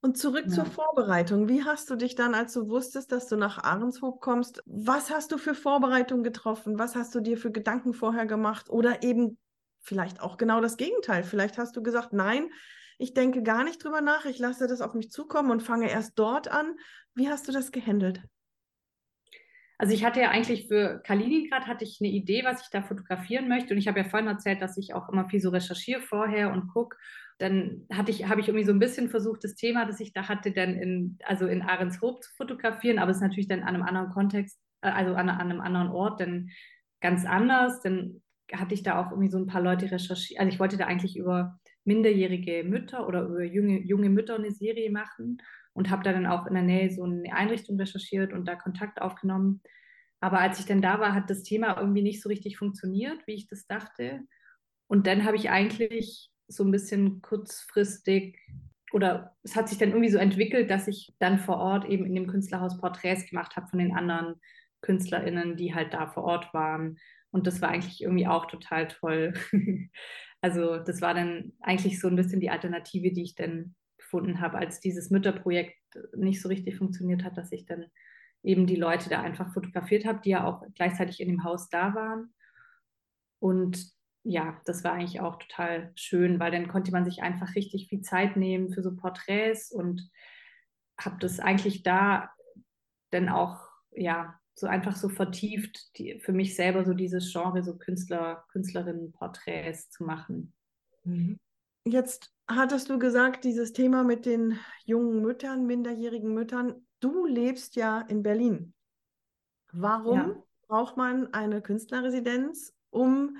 [0.00, 0.54] Und zurück ja.
[0.54, 1.48] zur Vorbereitung.
[1.48, 5.30] Wie hast du dich dann, als du wusstest, dass du nach Ahrenshoop kommst, was hast
[5.30, 6.80] du für Vorbereitungen getroffen?
[6.80, 8.70] Was hast du dir für Gedanken vorher gemacht?
[8.70, 9.38] Oder eben
[9.78, 11.22] vielleicht auch genau das Gegenteil.
[11.22, 12.48] Vielleicht hast du gesagt, nein,
[13.02, 16.16] ich denke gar nicht drüber nach, ich lasse das auf mich zukommen und fange erst
[16.16, 16.76] dort an.
[17.14, 18.22] Wie hast du das gehandelt?
[19.76, 23.48] Also ich hatte ja eigentlich für Kaliningrad hatte ich eine Idee, was ich da fotografieren
[23.48, 23.74] möchte.
[23.74, 26.68] Und ich habe ja vorhin erzählt, dass ich auch immer viel so recherchiere vorher und
[26.68, 26.96] gucke.
[27.38, 30.28] Dann hatte ich, habe ich irgendwie so ein bisschen versucht, das Thema, das ich da
[30.28, 33.82] hatte, dann in, also in Ahrenshoop zu fotografieren, aber es ist natürlich dann an einem
[33.82, 36.50] anderen Kontext, äh, also an, an einem anderen Ort dann
[37.00, 37.80] ganz anders.
[37.80, 40.38] Dann hatte ich da auch irgendwie so ein paar Leute recherchiert.
[40.38, 44.90] Also ich wollte da eigentlich über minderjährige Mütter oder über junge, junge Mütter eine Serie
[44.90, 45.42] machen
[45.72, 49.00] und habe da dann auch in der Nähe so eine Einrichtung recherchiert und da Kontakt
[49.00, 49.62] aufgenommen.
[50.20, 53.34] Aber als ich dann da war, hat das Thema irgendwie nicht so richtig funktioniert, wie
[53.34, 54.20] ich das dachte.
[54.86, 58.38] Und dann habe ich eigentlich so ein bisschen kurzfristig
[58.92, 62.14] oder es hat sich dann irgendwie so entwickelt, dass ich dann vor Ort eben in
[62.14, 64.36] dem Künstlerhaus Porträts gemacht habe von den anderen
[64.82, 66.98] KünstlerInnen, die halt da vor Ort waren.
[67.30, 69.32] Und das war eigentlich irgendwie auch total toll.
[70.42, 74.58] also das war dann eigentlich so ein bisschen die Alternative, die ich dann gefunden habe,
[74.58, 75.78] als dieses Mütterprojekt
[76.14, 77.86] nicht so richtig funktioniert hat, dass ich dann
[78.42, 81.94] eben die Leute da einfach fotografiert habe, die ja auch gleichzeitig in dem Haus da
[81.94, 82.34] waren.
[83.38, 83.92] Und
[84.24, 88.02] ja, das war eigentlich auch total schön, weil dann konnte man sich einfach richtig viel
[88.02, 90.10] Zeit nehmen für so Porträts und
[90.98, 92.30] habe das eigentlich da
[93.10, 93.60] dann auch,
[93.92, 99.90] ja, so einfach so vertieft, die, für mich selber so dieses Genre, so Künstler, Künstlerinnen-Porträts
[99.90, 100.52] zu machen.
[101.04, 101.38] Mhm.
[101.84, 106.86] Jetzt hattest du gesagt, dieses Thema mit den jungen Müttern, minderjährigen Müttern.
[107.00, 108.74] Du lebst ja in Berlin.
[109.72, 110.42] Warum ja.
[110.68, 113.38] braucht man eine Künstlerresidenz, um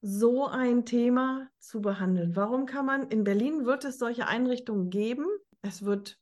[0.00, 2.36] so ein Thema zu behandeln?
[2.36, 5.26] Warum kann man in Berlin wird es solche Einrichtungen geben?
[5.62, 6.18] Es wird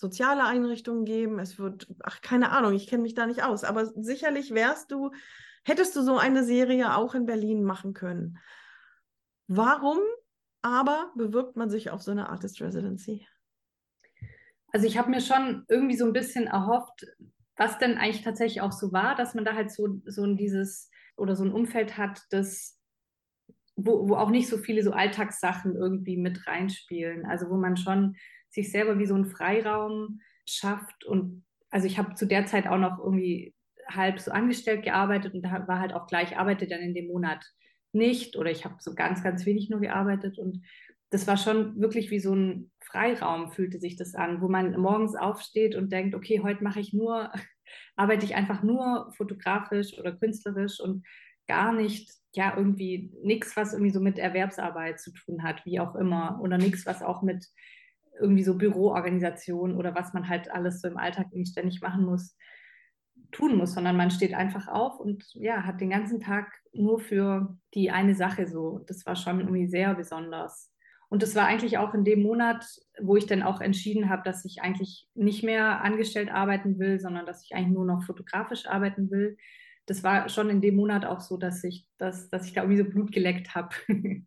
[0.00, 3.84] soziale Einrichtungen geben, es wird, ach, keine Ahnung, ich kenne mich da nicht aus, aber
[3.84, 5.10] sicherlich wärst du,
[5.62, 8.38] hättest du so eine Serie auch in Berlin machen können.
[9.46, 9.98] Warum
[10.62, 13.26] aber bewirbt man sich auf so eine Artist Residency?
[14.72, 17.06] Also ich habe mir schon irgendwie so ein bisschen erhofft,
[17.56, 20.90] was denn eigentlich tatsächlich auch so war, dass man da halt so, so ein dieses
[21.16, 22.78] oder so ein Umfeld hat, das,
[23.76, 27.26] wo, wo auch nicht so viele so Alltagssachen irgendwie mit reinspielen.
[27.26, 28.16] Also wo man schon
[28.50, 31.04] sich selber wie so einen Freiraum schafft.
[31.04, 33.54] Und also ich habe zu der Zeit auch noch irgendwie
[33.88, 37.44] halb so angestellt gearbeitet und da war halt auch gleich, arbeite dann in dem Monat
[37.92, 40.64] nicht oder ich habe so ganz, ganz wenig nur gearbeitet und
[41.10, 45.16] das war schon wirklich wie so ein Freiraum, fühlte sich das an, wo man morgens
[45.16, 47.32] aufsteht und denkt, okay, heute mache ich nur,
[47.96, 51.04] arbeite ich einfach nur fotografisch oder künstlerisch und
[51.48, 55.96] gar nicht, ja, irgendwie nichts, was irgendwie so mit Erwerbsarbeit zu tun hat, wie auch
[55.96, 57.44] immer, oder nichts, was auch mit
[58.20, 62.36] irgendwie so Büroorganisation oder was man halt alles so im Alltag irgendwie ständig machen muss,
[63.32, 67.56] tun muss, sondern man steht einfach auf und ja, hat den ganzen Tag nur für
[67.74, 68.80] die eine Sache so.
[68.86, 70.70] Das war schon irgendwie sehr besonders.
[71.08, 72.64] Und das war eigentlich auch in dem Monat,
[73.00, 77.26] wo ich dann auch entschieden habe, dass ich eigentlich nicht mehr angestellt arbeiten will, sondern
[77.26, 79.36] dass ich eigentlich nur noch fotografisch arbeiten will.
[79.86, 82.82] Das war schon in dem Monat auch so, dass ich, dass, dass ich da irgendwie
[82.82, 83.74] so Blut geleckt habe,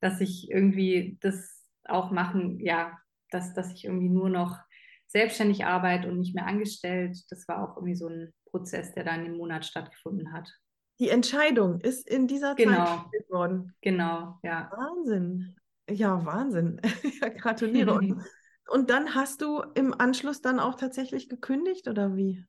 [0.00, 2.98] dass ich irgendwie das auch machen, ja,
[3.32, 4.58] dass, dass ich irgendwie nur noch
[5.06, 7.18] selbstständig arbeite und nicht mehr angestellt.
[7.30, 10.50] Das war auch irgendwie so ein Prozess, der da in dem Monat stattgefunden hat.
[10.98, 12.84] Die Entscheidung ist in dieser genau.
[12.84, 13.74] Zeit geworden.
[13.80, 14.70] Genau, ja.
[14.74, 15.56] Wahnsinn.
[15.90, 16.80] Ja, Wahnsinn.
[17.20, 17.94] ja, gratuliere.
[17.94, 18.22] und,
[18.68, 22.44] und dann hast du im Anschluss dann auch tatsächlich gekündigt oder wie?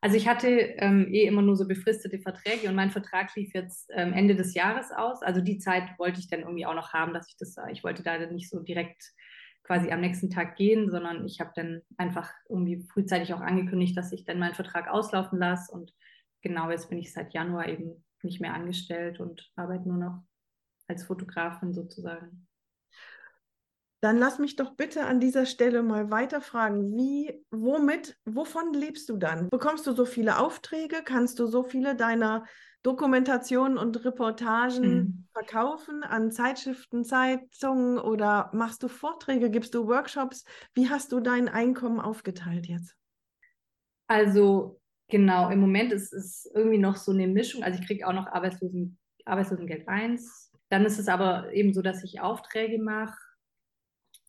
[0.00, 3.90] Also ich hatte ähm, eh immer nur so befristete Verträge und mein Vertrag lief jetzt
[3.92, 5.22] ähm, Ende des Jahres aus.
[5.22, 8.02] Also die Zeit wollte ich dann irgendwie auch noch haben, dass ich das, ich wollte
[8.02, 9.12] da nicht so direkt
[9.70, 14.10] quasi am nächsten Tag gehen, sondern ich habe dann einfach irgendwie frühzeitig auch angekündigt, dass
[14.10, 15.94] ich dann meinen Vertrag auslaufen lasse und
[16.42, 20.24] genau jetzt bin ich seit Januar eben nicht mehr angestellt und arbeite nur noch
[20.88, 22.48] als Fotografin sozusagen.
[24.00, 29.18] Dann lass mich doch bitte an dieser Stelle mal weiterfragen, wie, womit, wovon lebst du
[29.18, 29.50] dann?
[29.50, 31.02] Bekommst du so viele Aufträge?
[31.04, 32.44] Kannst du so viele deiner
[32.82, 35.28] Dokumentationen und Reportagen mhm.
[35.32, 40.44] verkaufen an Zeitschriften, Zeitungen oder machst du Vorträge, gibst du Workshops?
[40.74, 42.96] Wie hast du dein Einkommen aufgeteilt jetzt?
[44.06, 47.62] Also genau, im Moment ist es irgendwie noch so eine Mischung.
[47.62, 52.02] Also ich kriege auch noch Arbeitslosen, Arbeitslosengeld 1, dann ist es aber eben so, dass
[52.02, 53.18] ich Aufträge mache,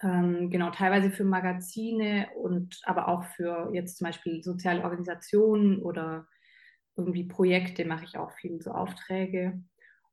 [0.04, 6.28] ähm, genau, teilweise für Magazine und aber auch für jetzt zum Beispiel soziale Organisationen oder
[6.96, 9.62] irgendwie Projekte mache ich auch viel so Aufträge.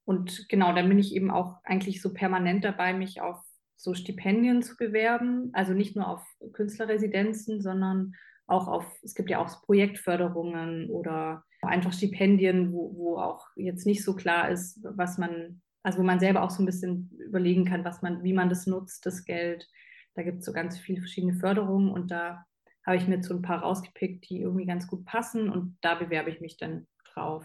[0.05, 3.39] Und genau, dann bin ich eben auch eigentlich so permanent dabei, mich auf
[3.77, 5.51] so Stipendien zu bewerben.
[5.53, 6.23] Also nicht nur auf
[6.53, 8.15] Künstlerresidenzen, sondern
[8.47, 14.03] auch auf, es gibt ja auch Projektförderungen oder einfach Stipendien, wo, wo auch jetzt nicht
[14.03, 17.85] so klar ist, was man also wo man selber auch so ein bisschen überlegen kann,
[17.85, 19.69] was man, wie man das nutzt, das Geld.
[20.15, 22.45] Da gibt es so ganz viele verschiedene Förderungen und da
[22.89, 25.95] habe ich mir jetzt so ein paar rausgepickt, die irgendwie ganz gut passen und da
[25.95, 27.45] bewerbe ich mich dann drauf.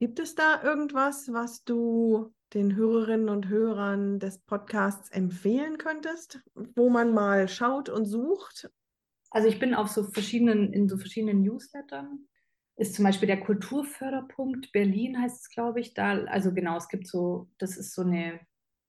[0.00, 6.42] Gibt es da irgendwas, was du den Hörerinnen und Hörern des Podcasts empfehlen könntest,
[6.74, 8.70] wo man mal schaut und sucht?
[9.30, 12.26] Also ich bin auf so verschiedenen, in so verschiedenen Newslettern
[12.76, 15.92] ist zum Beispiel der Kulturförderpunkt Berlin, heißt es, glaube ich.
[15.92, 18.40] Da, also genau, es gibt so, das ist so eine,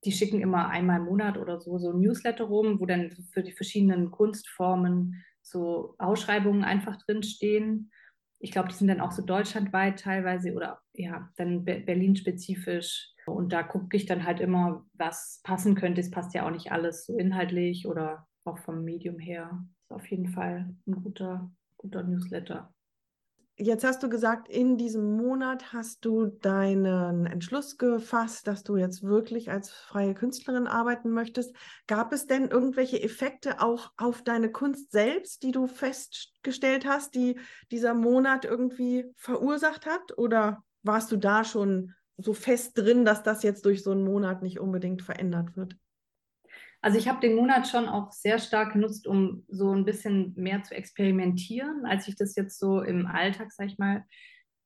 [0.04, 3.42] die schicken immer einmal im Monat oder so, so ein Newsletter rum, wo dann für
[3.42, 7.92] die verschiedenen Kunstformen so Ausschreibungen einfach drinstehen.
[8.40, 13.10] Ich glaube, die sind dann auch so deutschlandweit teilweise oder ja, dann Berlin-spezifisch.
[13.26, 16.00] Und da gucke ich dann halt immer, was passen könnte.
[16.00, 19.64] Es passt ja auch nicht alles so inhaltlich oder auch vom Medium her.
[19.82, 22.74] Ist auf jeden Fall ein guter, guter Newsletter.
[23.56, 29.04] Jetzt hast du gesagt, in diesem Monat hast du deinen Entschluss gefasst, dass du jetzt
[29.04, 31.54] wirklich als freie Künstlerin arbeiten möchtest.
[31.86, 37.38] Gab es denn irgendwelche Effekte auch auf deine Kunst selbst, die du festgestellt hast, die
[37.70, 40.18] dieser Monat irgendwie verursacht hat?
[40.18, 44.42] Oder warst du da schon so fest drin, dass das jetzt durch so einen Monat
[44.42, 45.76] nicht unbedingt verändert wird?
[46.84, 50.62] Also ich habe den Monat schon auch sehr stark genutzt, um so ein bisschen mehr
[50.64, 54.04] zu experimentieren, als ich das jetzt so im Alltag, sag ich mal,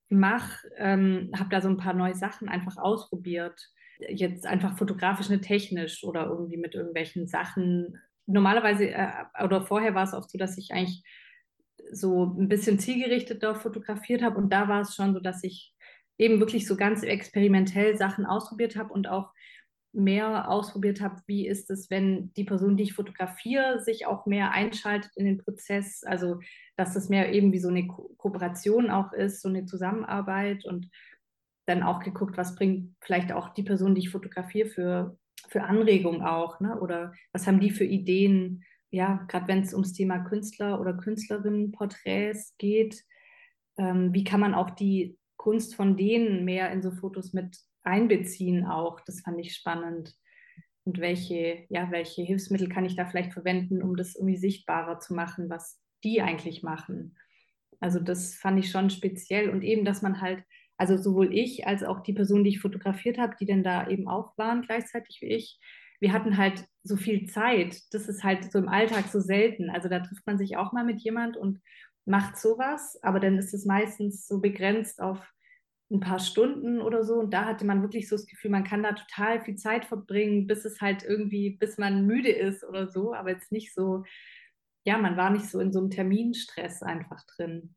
[0.09, 0.69] mache.
[0.79, 3.55] Ähm, habe da so ein paar neue Sachen einfach ausprobiert.
[4.01, 7.97] Jetzt einfach fotografisch, nicht technisch oder irgendwie mit irgendwelchen Sachen.
[8.27, 9.12] Normalerweise äh,
[9.45, 11.05] oder vorher war es oft so, dass ich eigentlich
[11.93, 15.73] so ein bisschen zielgerichteter fotografiert habe und da war es schon so, dass ich
[16.19, 19.31] eben wirklich so ganz experimentell Sachen ausprobiert habe und auch
[19.93, 24.53] mehr ausprobiert habe, wie ist es, wenn die Person, die ich fotografiere, sich auch mehr
[24.53, 26.03] einschaltet in den Prozess.
[26.05, 26.41] Also,
[26.76, 30.91] dass das mehr eben wie so eine Ko Kooperation auch ist, so eine Zusammenarbeit und
[31.66, 35.18] dann auch geguckt, was bringt vielleicht auch die Person, die ich fotografiere, für,
[35.49, 36.80] für Anregungen auch, ne?
[36.80, 42.55] oder was haben die für Ideen, ja, gerade wenn es ums Thema Künstler oder Künstlerinnenporträts
[42.57, 43.05] geht,
[43.76, 48.66] ähm, wie kann man auch die Kunst von denen mehr in so Fotos mit einbeziehen
[48.66, 49.01] auch.
[49.01, 50.14] Das fand ich spannend.
[50.85, 55.14] Und welche, ja, welche Hilfsmittel kann ich da vielleicht verwenden, um das irgendwie sichtbarer zu
[55.14, 57.16] machen, was die eigentlich machen.
[57.81, 59.51] Also das fand ich schon speziell.
[59.51, 60.43] Und eben, dass man halt,
[60.76, 64.09] also sowohl ich als auch die Person, die ich fotografiert habe, die denn da eben
[64.09, 65.61] auch waren gleichzeitig wie ich,
[66.01, 67.76] wir hatten halt so viel Zeit.
[67.93, 69.68] Das ist halt so im Alltag so selten.
[69.68, 71.61] Also da trifft man sich auch mal mit jemand und
[72.05, 75.18] macht sowas, aber dann ist es meistens so begrenzt auf
[75.91, 77.14] ein paar Stunden oder so.
[77.14, 80.47] Und da hatte man wirklich so das Gefühl, man kann da total viel Zeit verbringen,
[80.47, 83.14] bis es halt irgendwie, bis man müde ist oder so.
[83.14, 84.05] Aber jetzt nicht so,
[84.84, 87.74] ja, man war nicht so in so einem Terminstress einfach drin.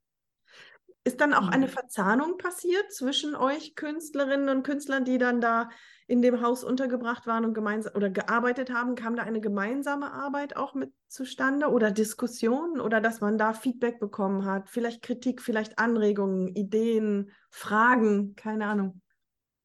[1.04, 1.72] Ist dann auch eine mhm.
[1.72, 5.70] Verzahnung passiert zwischen euch Künstlerinnen und Künstlern, die dann da
[6.06, 8.94] in dem Haus untergebracht waren und gemeinsam oder gearbeitet haben?
[8.94, 14.00] Kam da eine gemeinsame Arbeit auch mit zustande oder Diskussionen oder dass man da Feedback
[14.00, 14.70] bekommen hat?
[14.70, 19.02] Vielleicht Kritik, vielleicht Anregungen, Ideen, Fragen, keine Ahnung.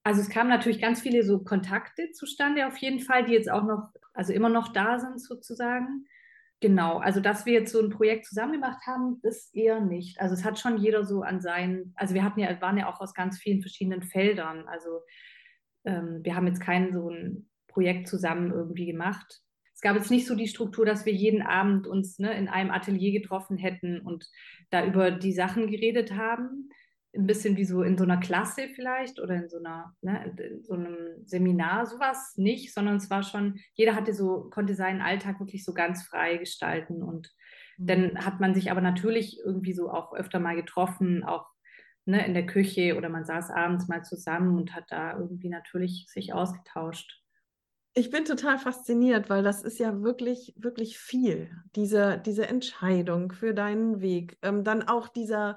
[0.05, 3.65] Also es kamen natürlich ganz viele so Kontakte zustande auf jeden Fall, die jetzt auch
[3.65, 6.07] noch, also immer noch da sind sozusagen.
[6.61, 10.19] Genau, also dass wir jetzt so ein Projekt zusammen gemacht haben, das eher nicht.
[10.21, 13.01] Also es hat schon jeder so an seinen, also wir hatten ja, waren ja auch
[13.01, 14.67] aus ganz vielen verschiedenen Feldern.
[14.67, 15.03] Also
[15.85, 19.43] ähm, wir haben jetzt kein so ein Projekt zusammen irgendwie gemacht.
[19.75, 22.71] Es gab jetzt nicht so die Struktur, dass wir jeden Abend uns ne, in einem
[22.71, 24.27] Atelier getroffen hätten und
[24.71, 26.71] da über die Sachen geredet haben,
[27.17, 30.63] ein bisschen wie so in so einer Klasse vielleicht oder in so einer, ne, in
[30.63, 35.41] so einem Seminar, sowas nicht, sondern es war schon, jeder hatte so, konnte seinen Alltag
[35.41, 37.33] wirklich so ganz frei gestalten und
[37.79, 37.87] mhm.
[37.87, 41.47] dann hat man sich aber natürlich irgendwie so auch öfter mal getroffen, auch
[42.07, 46.07] ne, in der Küche oder man saß abends mal zusammen und hat da irgendwie natürlich
[46.09, 47.23] sich ausgetauscht.
[47.99, 53.55] Ich bin total fasziniert, weil das ist ja wirklich, wirklich viel, diese, diese Entscheidung für
[53.55, 54.37] deinen Weg.
[54.43, 55.57] Ähm, dann auch dieser,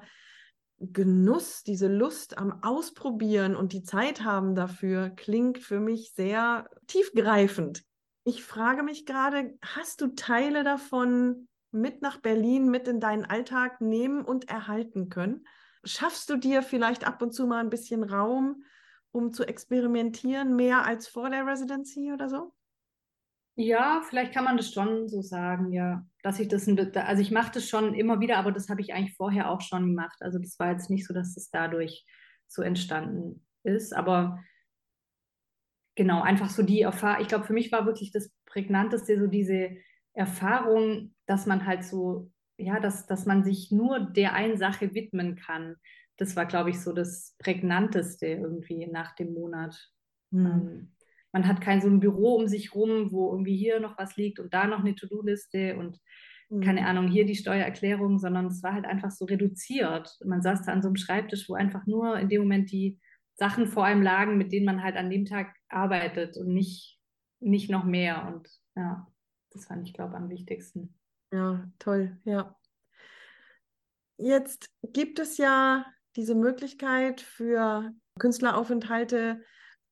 [0.80, 7.84] Genuss, diese Lust am Ausprobieren und die Zeit haben dafür, klingt für mich sehr tiefgreifend.
[8.24, 13.82] Ich frage mich gerade, hast du Teile davon mit nach Berlin, mit in deinen Alltag
[13.82, 15.46] nehmen und erhalten können?
[15.84, 18.64] Schaffst du dir vielleicht ab und zu mal ein bisschen Raum,
[19.12, 22.54] um zu experimentieren, mehr als vor der Residency oder so?
[23.62, 27.52] Ja, vielleicht kann man das schon so sagen, ja, dass ich das, also ich mache
[27.52, 30.16] das schon immer wieder, aber das habe ich eigentlich vorher auch schon gemacht.
[30.20, 32.06] Also das war jetzt nicht so, dass das dadurch
[32.48, 34.42] so entstanden ist, aber
[35.94, 39.76] genau, einfach so die Erfahrung, ich glaube, für mich war wirklich das Prägnanteste so diese
[40.14, 45.36] Erfahrung, dass man halt so, ja, dass, dass man sich nur der einen Sache widmen
[45.36, 45.76] kann.
[46.16, 49.92] Das war, glaube ich, so das Prägnanteste irgendwie nach dem Monat.
[50.30, 50.94] Mhm.
[51.32, 54.40] Man hat kein so ein Büro um sich rum, wo irgendwie hier noch was liegt
[54.40, 55.98] und da noch eine To-Do-Liste und
[56.48, 56.60] mhm.
[56.60, 60.16] keine Ahnung, hier die Steuererklärung, sondern es war halt einfach so reduziert.
[60.24, 62.98] Man saß da an so einem Schreibtisch, wo einfach nur in dem Moment die
[63.34, 66.98] Sachen vor einem lagen, mit denen man halt an dem Tag arbeitet und nicht,
[67.40, 68.26] nicht noch mehr.
[68.26, 69.06] Und ja,
[69.50, 70.94] das fand ich, glaube ich, am wichtigsten.
[71.32, 72.56] Ja, toll, ja.
[74.18, 79.42] Jetzt gibt es ja diese Möglichkeit für Künstleraufenthalte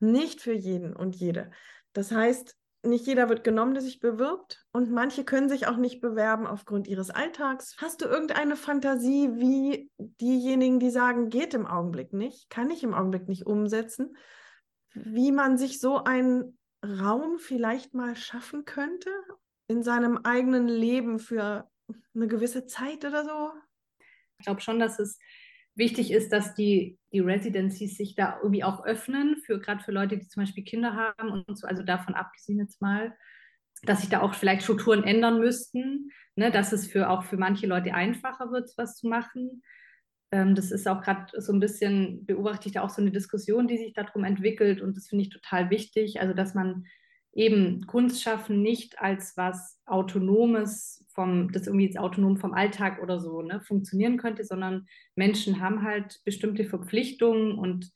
[0.01, 1.51] nicht für jeden und jede.
[1.93, 6.01] Das heißt, nicht jeder wird genommen, der sich bewirbt und manche können sich auch nicht
[6.01, 7.77] bewerben aufgrund ihres Alltags.
[7.79, 12.95] Hast du irgendeine Fantasie, wie diejenigen, die sagen, geht im Augenblick nicht, kann ich im
[12.95, 14.17] Augenblick nicht umsetzen,
[14.95, 19.11] wie man sich so einen Raum vielleicht mal schaffen könnte
[19.67, 21.69] in seinem eigenen Leben für
[22.15, 23.53] eine gewisse Zeit oder so?
[24.39, 25.19] Ich glaube schon, dass es
[25.79, 30.19] wichtig ist, dass die, die Residencies sich da irgendwie auch öffnen, für gerade für Leute,
[30.19, 33.17] die zum Beispiel Kinder haben und so, also davon abgesehen jetzt mal,
[33.85, 37.67] dass sich da auch vielleicht Strukturen ändern müssten, ne, dass es für auch für manche
[37.67, 39.63] Leute einfacher wird, was zu machen.
[40.33, 43.69] Ähm, das ist auch gerade so ein bisschen, beobachte ich da auch so eine Diskussion,
[43.69, 46.85] die sich darum entwickelt und das finde ich total wichtig, also dass man
[47.33, 53.21] eben Kunst schaffen nicht als was Autonomes vom, das irgendwie jetzt autonom vom Alltag oder
[53.21, 57.93] so ne, funktionieren könnte, sondern Menschen haben halt bestimmte Verpflichtungen und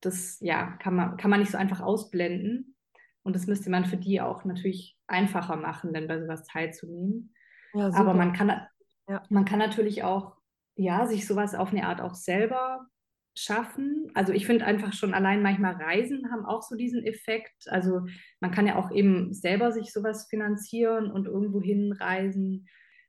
[0.00, 2.76] das ja, kann man, kann man nicht so einfach ausblenden.
[3.22, 7.32] Und das müsste man für die auch natürlich einfacher machen, denn bei sowas teilzunehmen.
[7.72, 8.66] Ja, Aber man kann,
[9.08, 9.22] ja.
[9.28, 10.36] man kann natürlich auch
[10.74, 12.86] ja, sich sowas auf eine Art auch selber
[13.34, 14.10] schaffen.
[14.14, 17.66] Also ich finde einfach schon allein manchmal Reisen haben auch so diesen Effekt.
[17.68, 18.06] Also
[18.40, 22.68] man kann ja auch eben selber sich sowas finanzieren und irgendwo hinreisen,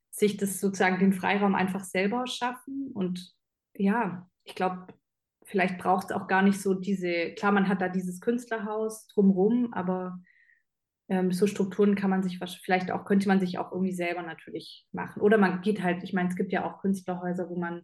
[0.09, 2.91] sich das sozusagen den Freiraum einfach selber schaffen.
[2.93, 3.34] Und
[3.76, 4.88] ja, ich glaube,
[5.43, 9.74] vielleicht braucht es auch gar nicht so diese, klar, man hat da dieses Künstlerhaus drumrum,
[9.74, 10.19] aber
[11.09, 14.88] ähm, so Strukturen kann man sich vielleicht auch, könnte man sich auch irgendwie selber natürlich
[14.91, 15.21] machen.
[15.21, 17.84] Oder man geht halt, ich meine, es gibt ja auch Künstlerhäuser, wo man,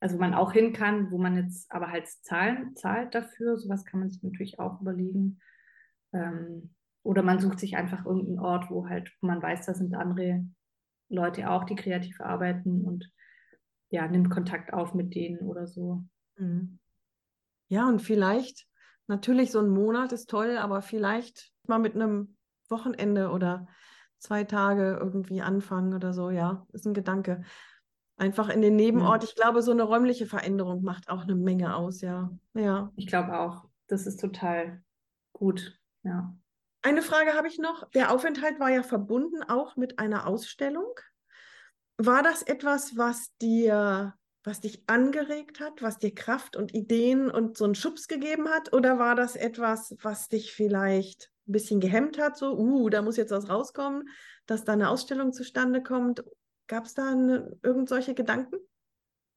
[0.00, 3.56] also wo man auch hin kann, wo man jetzt aber halt zahlen, zahlt dafür.
[3.56, 5.40] Sowas kann man sich natürlich auch überlegen.
[6.12, 9.94] Ähm, oder man sucht sich einfach irgendeinen Ort, wo halt, wo man weiß, da sind
[9.94, 10.46] andere
[11.08, 13.10] Leute auch, die kreativ arbeiten und
[13.90, 16.04] ja, nimmt Kontakt auf mit denen oder so.
[16.36, 16.78] Mhm.
[17.68, 18.66] Ja, und vielleicht,
[19.06, 22.36] natürlich so ein Monat ist toll, aber vielleicht mal mit einem
[22.68, 23.66] Wochenende oder
[24.18, 27.42] zwei Tage irgendwie anfangen oder so, ja, ist ein Gedanke.
[28.16, 29.22] Einfach in den Nebenort.
[29.22, 29.28] Ja.
[29.28, 32.30] Ich glaube, so eine räumliche Veränderung macht auch eine Menge aus, ja.
[32.54, 32.92] Ja.
[32.96, 33.64] Ich glaube auch.
[33.88, 34.82] Das ist total
[35.32, 36.34] gut, ja.
[36.82, 37.90] Eine Frage habe ich noch.
[37.90, 40.92] Der Aufenthalt war ja verbunden auch mit einer Ausstellung.
[41.96, 47.56] War das etwas, was dir, was dich angeregt hat, was dir Kraft und Ideen und
[47.56, 48.72] so einen Schubs gegeben hat?
[48.72, 53.16] Oder war das etwas, was dich vielleicht ein bisschen gehemmt hat, so, uh, da muss
[53.16, 54.08] jetzt was rauskommen,
[54.46, 56.24] dass da eine Ausstellung zustande kommt.
[56.66, 58.56] Gab es da eine, irgend Gedanken?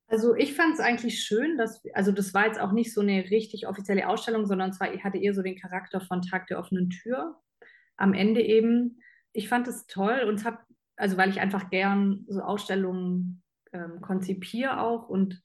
[0.10, 3.30] Also ich fand es eigentlich schön, dass, also das war jetzt auch nicht so eine
[3.30, 7.42] richtig offizielle Ausstellung, sondern zwar hatte eher so den Charakter von Tag der offenen Tür.
[7.98, 9.02] Am Ende eben,
[9.34, 10.60] ich fand es toll und habe,
[10.96, 15.42] also weil ich einfach gern so Ausstellungen ähm, konzipiere auch und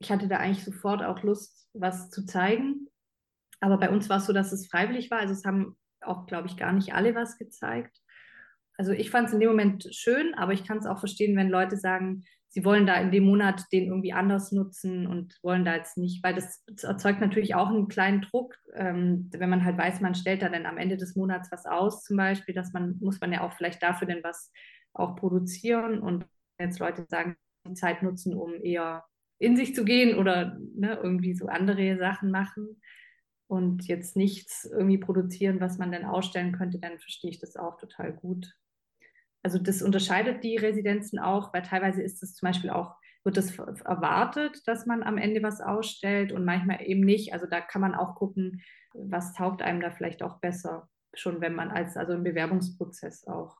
[0.00, 2.88] ich hatte da eigentlich sofort auch Lust, was zu zeigen.
[3.60, 5.20] Aber bei uns war es so, dass es freiwillig war.
[5.20, 8.02] Also es haben auch, glaube ich, gar nicht alle was gezeigt.
[8.76, 11.48] Also ich fand es in dem Moment schön, aber ich kann es auch verstehen, wenn
[11.48, 15.76] Leute sagen, sie wollen da in dem Monat den irgendwie anders nutzen und wollen da
[15.76, 19.76] jetzt nicht, weil das, das erzeugt natürlich auch einen kleinen Druck, ähm, wenn man halt
[19.76, 22.96] weiß, man stellt da dann am Ende des Monats was aus, zum Beispiel, dass man,
[23.00, 24.52] muss man ja auch vielleicht dafür denn was
[24.92, 26.26] auch produzieren und
[26.60, 29.04] jetzt Leute sagen, die Zeit nutzen, um eher
[29.38, 32.80] in sich zu gehen oder ne, irgendwie so andere Sachen machen,
[33.46, 37.76] und jetzt nichts irgendwie produzieren, was man dann ausstellen könnte, dann verstehe ich das auch
[37.76, 38.54] total gut.
[39.44, 43.56] Also das unterscheidet die Residenzen auch, weil teilweise ist es zum Beispiel auch, wird es
[43.56, 47.32] erwartet, dass man am Ende was ausstellt und manchmal eben nicht.
[47.32, 51.54] Also da kann man auch gucken, was taugt einem da vielleicht auch besser, schon wenn
[51.54, 53.56] man als, also im Bewerbungsprozess auch.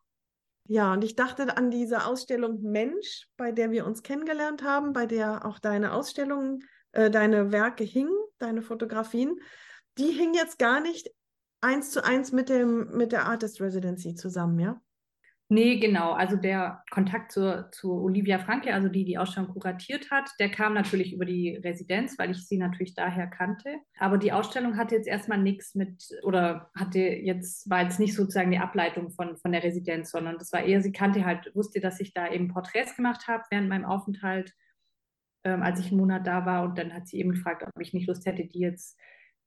[0.67, 5.07] Ja, und ich dachte an diese Ausstellung Mensch, bei der wir uns kennengelernt haben, bei
[5.07, 9.39] der auch deine Ausstellungen, äh, deine Werke hingen, deine Fotografien
[9.99, 11.11] die hing jetzt gar nicht
[11.61, 14.81] eins zu eins mit, dem, mit der Artist Residency zusammen, ja?
[15.55, 16.11] Nee, genau.
[16.15, 20.75] Also der Kontakt zur, zu Olivia Franke, also die die Ausstellung kuratiert hat, der kam
[20.75, 23.77] natürlich über die Residenz, weil ich sie natürlich daher kannte.
[24.01, 28.51] Aber die Ausstellung hatte jetzt erstmal nichts mit, oder hatte jetzt, war jetzt nicht sozusagen
[28.51, 32.01] die Ableitung von, von der Residenz, sondern das war eher, sie kannte halt, wusste, dass
[32.01, 34.53] ich da eben Porträts gemacht habe während meinem Aufenthalt,
[35.45, 36.65] ähm, als ich einen Monat da war.
[36.65, 38.99] Und dann hat sie eben gefragt, ob ich nicht Lust hätte, die jetzt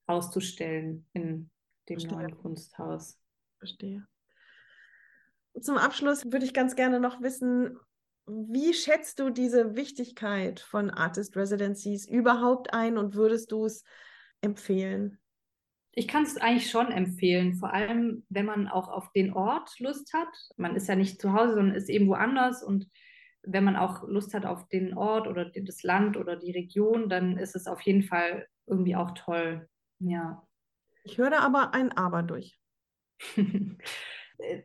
[0.05, 1.49] auszustellen in
[1.89, 2.17] dem Verstehe.
[2.17, 3.19] neuen Kunsthaus.
[3.59, 4.07] Verstehe.
[5.61, 7.77] Zum Abschluss würde ich ganz gerne noch wissen,
[8.27, 13.83] wie schätzt du diese Wichtigkeit von Artist Residencies überhaupt ein und würdest du es
[14.41, 15.19] empfehlen?
[15.93, 20.13] Ich kann es eigentlich schon empfehlen, vor allem wenn man auch auf den Ort Lust
[20.13, 20.27] hat.
[20.57, 22.87] Man ist ja nicht zu Hause, sondern ist eben woanders und
[23.43, 27.37] wenn man auch Lust hat auf den Ort oder das Land oder die Region, dann
[27.37, 29.67] ist es auf jeden Fall irgendwie auch toll.
[29.99, 30.45] Ja.
[31.03, 32.59] Ich höre aber ein Aber durch.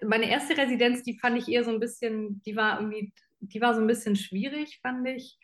[0.05, 3.75] Meine erste Residenz, die fand ich eher so ein bisschen, die war irgendwie, die war
[3.75, 5.39] so ein bisschen schwierig, fand ich.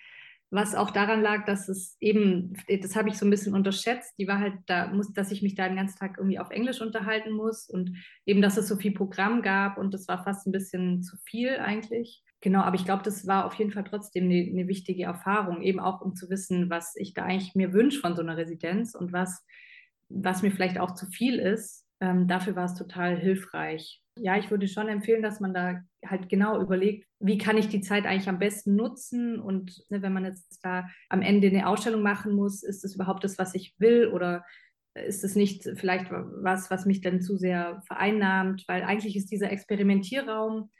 [0.50, 4.26] Was auch daran lag, dass es eben, das habe ich so ein bisschen unterschätzt, die
[4.26, 7.32] war halt da, muss, dass ich mich da den ganzen Tag irgendwie auf Englisch unterhalten
[7.32, 7.92] muss und
[8.24, 11.58] eben, dass es so viel Programm gab und das war fast ein bisschen zu viel
[11.58, 12.22] eigentlich.
[12.40, 15.80] Genau, aber ich glaube, das war auf jeden Fall trotzdem eine, eine wichtige Erfahrung, eben
[15.80, 19.12] auch um zu wissen, was ich da eigentlich mir wünsche von so einer Residenz und
[19.12, 19.44] was
[20.08, 21.86] was mir vielleicht auch zu viel ist.
[22.00, 24.02] Ähm, dafür war es total hilfreich.
[24.20, 27.80] Ja, ich würde schon empfehlen, dass man da halt genau überlegt, wie kann ich die
[27.80, 29.40] Zeit eigentlich am besten nutzen?
[29.40, 33.24] Und ne, wenn man jetzt da am Ende eine Ausstellung machen muss, ist das überhaupt
[33.24, 34.08] das, was ich will?
[34.08, 34.44] Oder
[34.94, 39.50] ist es nicht vielleicht was, was mich dann zu sehr vereinnahmt, weil eigentlich ist dieser
[39.50, 40.70] Experimentierraum,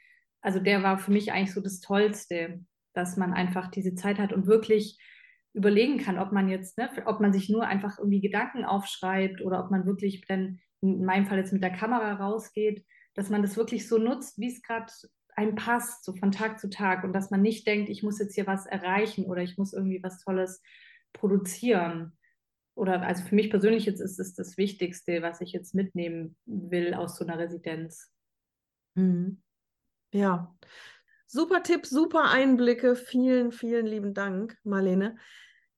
[0.41, 2.61] also der war für mich eigentlich so das Tollste,
[2.95, 4.99] dass man einfach diese Zeit hat und wirklich
[5.53, 9.65] überlegen kann, ob man jetzt, ne, ob man sich nur einfach irgendwie Gedanken aufschreibt oder
[9.65, 12.85] ob man wirklich dann in meinem Fall jetzt mit der Kamera rausgeht,
[13.19, 14.93] dass man das wirklich so nutzt, wie es gerade
[15.35, 18.37] einem passt, so von Tag zu Tag und dass man nicht denkt, ich muss jetzt
[18.37, 20.63] hier was erreichen oder ich muss irgendwie was Tolles
[21.13, 22.17] produzieren.
[22.77, 26.95] oder also für mich persönlich jetzt ist es das Wichtigste, was ich jetzt mitnehmen will
[26.95, 28.13] aus so einer Residenz.
[28.95, 29.43] Mhm.
[30.13, 30.57] Ja,
[31.27, 32.95] super Tipp, super Einblicke.
[32.95, 35.17] Vielen, vielen lieben Dank, Marlene.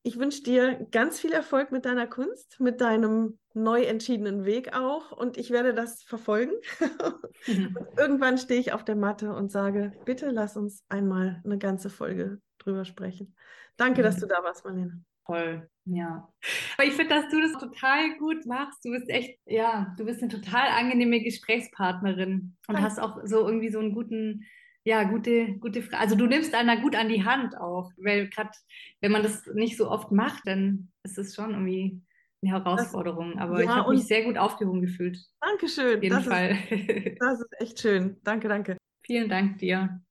[0.03, 5.11] Ich wünsche dir ganz viel Erfolg mit deiner Kunst, mit deinem neu entschiedenen Weg auch
[5.11, 6.53] und ich werde das verfolgen.
[7.47, 7.75] Mhm.
[7.97, 12.39] irgendwann stehe ich auf der Matte und sage, bitte lass uns einmal eine ganze Folge
[12.59, 13.35] drüber sprechen.
[13.77, 14.05] Danke, mhm.
[14.05, 15.03] dass du da warst, Marlene.
[15.25, 16.29] Toll, ja.
[16.77, 18.83] Aber ich finde, dass du das total gut machst.
[18.83, 22.81] Du bist echt, ja, du bist eine total angenehme Gesprächspartnerin und Danke.
[22.83, 24.45] hast auch so irgendwie so einen guten,
[24.83, 25.99] ja, gute, gute Frage.
[25.99, 28.51] Also du nimmst einer gut an die Hand auch, weil gerade,
[28.99, 32.01] wenn man das nicht so oft macht, dann ist es schon irgendwie
[32.41, 33.37] eine Herausforderung.
[33.37, 35.19] Aber ja, ich habe mich sehr gut aufgehoben gefühlt.
[35.41, 35.97] Dankeschön.
[35.97, 36.57] Auf jeden das Fall.
[36.69, 38.17] Ist, das ist echt schön.
[38.23, 38.77] Danke, danke.
[39.05, 40.01] Vielen Dank dir.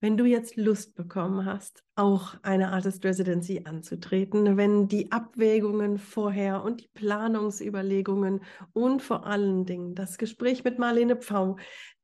[0.00, 6.62] Wenn du jetzt Lust bekommen hast, auch eine Artist Residency anzutreten, wenn die Abwägungen vorher
[6.62, 11.56] und die Planungsüberlegungen und vor allen Dingen das Gespräch mit Marlene Pfau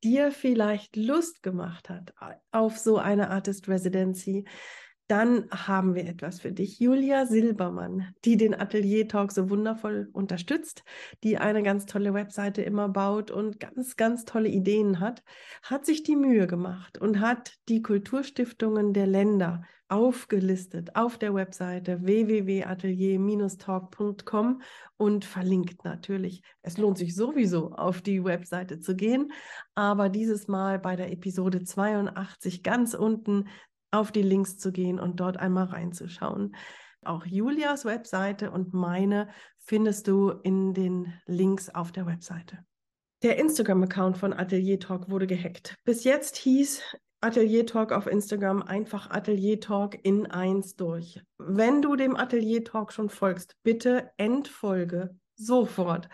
[0.02, 2.12] dir vielleicht Lust gemacht hat
[2.50, 4.44] auf so eine Artist Residency,
[5.06, 6.80] dann haben wir etwas für dich.
[6.80, 10.82] Julia Silbermann, die den Atelier Talk so wundervoll unterstützt,
[11.22, 15.22] die eine ganz tolle Webseite immer baut und ganz, ganz tolle Ideen hat,
[15.62, 22.00] hat sich die Mühe gemacht und hat die Kulturstiftungen der Länder aufgelistet auf der Webseite
[22.02, 24.62] www.atelier-talk.com
[24.96, 26.40] und verlinkt natürlich.
[26.62, 29.30] Es lohnt sich sowieso auf die Webseite zu gehen,
[29.74, 33.44] aber dieses Mal bei der Episode 82 ganz unten
[33.94, 36.54] auf die Links zu gehen und dort einmal reinzuschauen.
[37.04, 39.28] Auch Julias Webseite und meine
[39.58, 42.64] findest du in den Links auf der Webseite.
[43.22, 45.74] Der Instagram-Account von Atelier Talk wurde gehackt.
[45.84, 46.82] Bis jetzt hieß
[47.20, 51.22] Atelier Talk auf Instagram einfach Atelier Talk in eins durch.
[51.38, 56.08] Wenn du dem Atelier Talk schon folgst, bitte entfolge sofort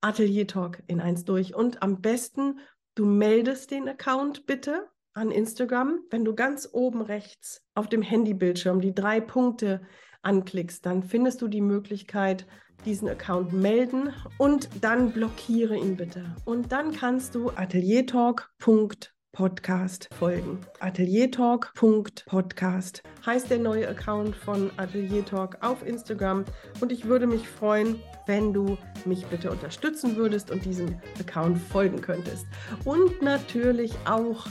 [0.00, 2.60] Atelier Talk in eins durch und am besten
[2.94, 8.82] du meldest den Account bitte an Instagram, wenn du ganz oben rechts auf dem Handybildschirm
[8.82, 9.80] die drei Punkte
[10.22, 12.46] anklickst, dann findest du die Möglichkeit,
[12.84, 16.36] diesen Account melden und dann blockiere ihn bitte.
[16.44, 20.60] Und dann kannst du ateliertalk.podcast folgen.
[20.80, 26.44] Ateliertalk.podcast heißt der neue Account von Atelier Talk auf Instagram
[26.82, 32.02] und ich würde mich freuen, wenn du mich bitte unterstützen würdest und diesem Account folgen
[32.02, 32.46] könntest.
[32.84, 34.46] Und natürlich auch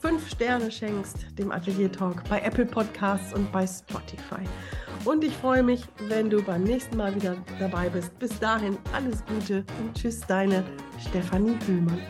[0.00, 4.42] fünf Sterne schenkst dem Atelier Talk bei Apple Podcasts und bei Spotify.
[5.04, 8.18] Und ich freue mich, wenn du beim nächsten Mal wieder dabei bist.
[8.18, 10.64] Bis dahin alles Gute und tschüss, deine
[10.98, 12.00] Stefanie Hühlmann.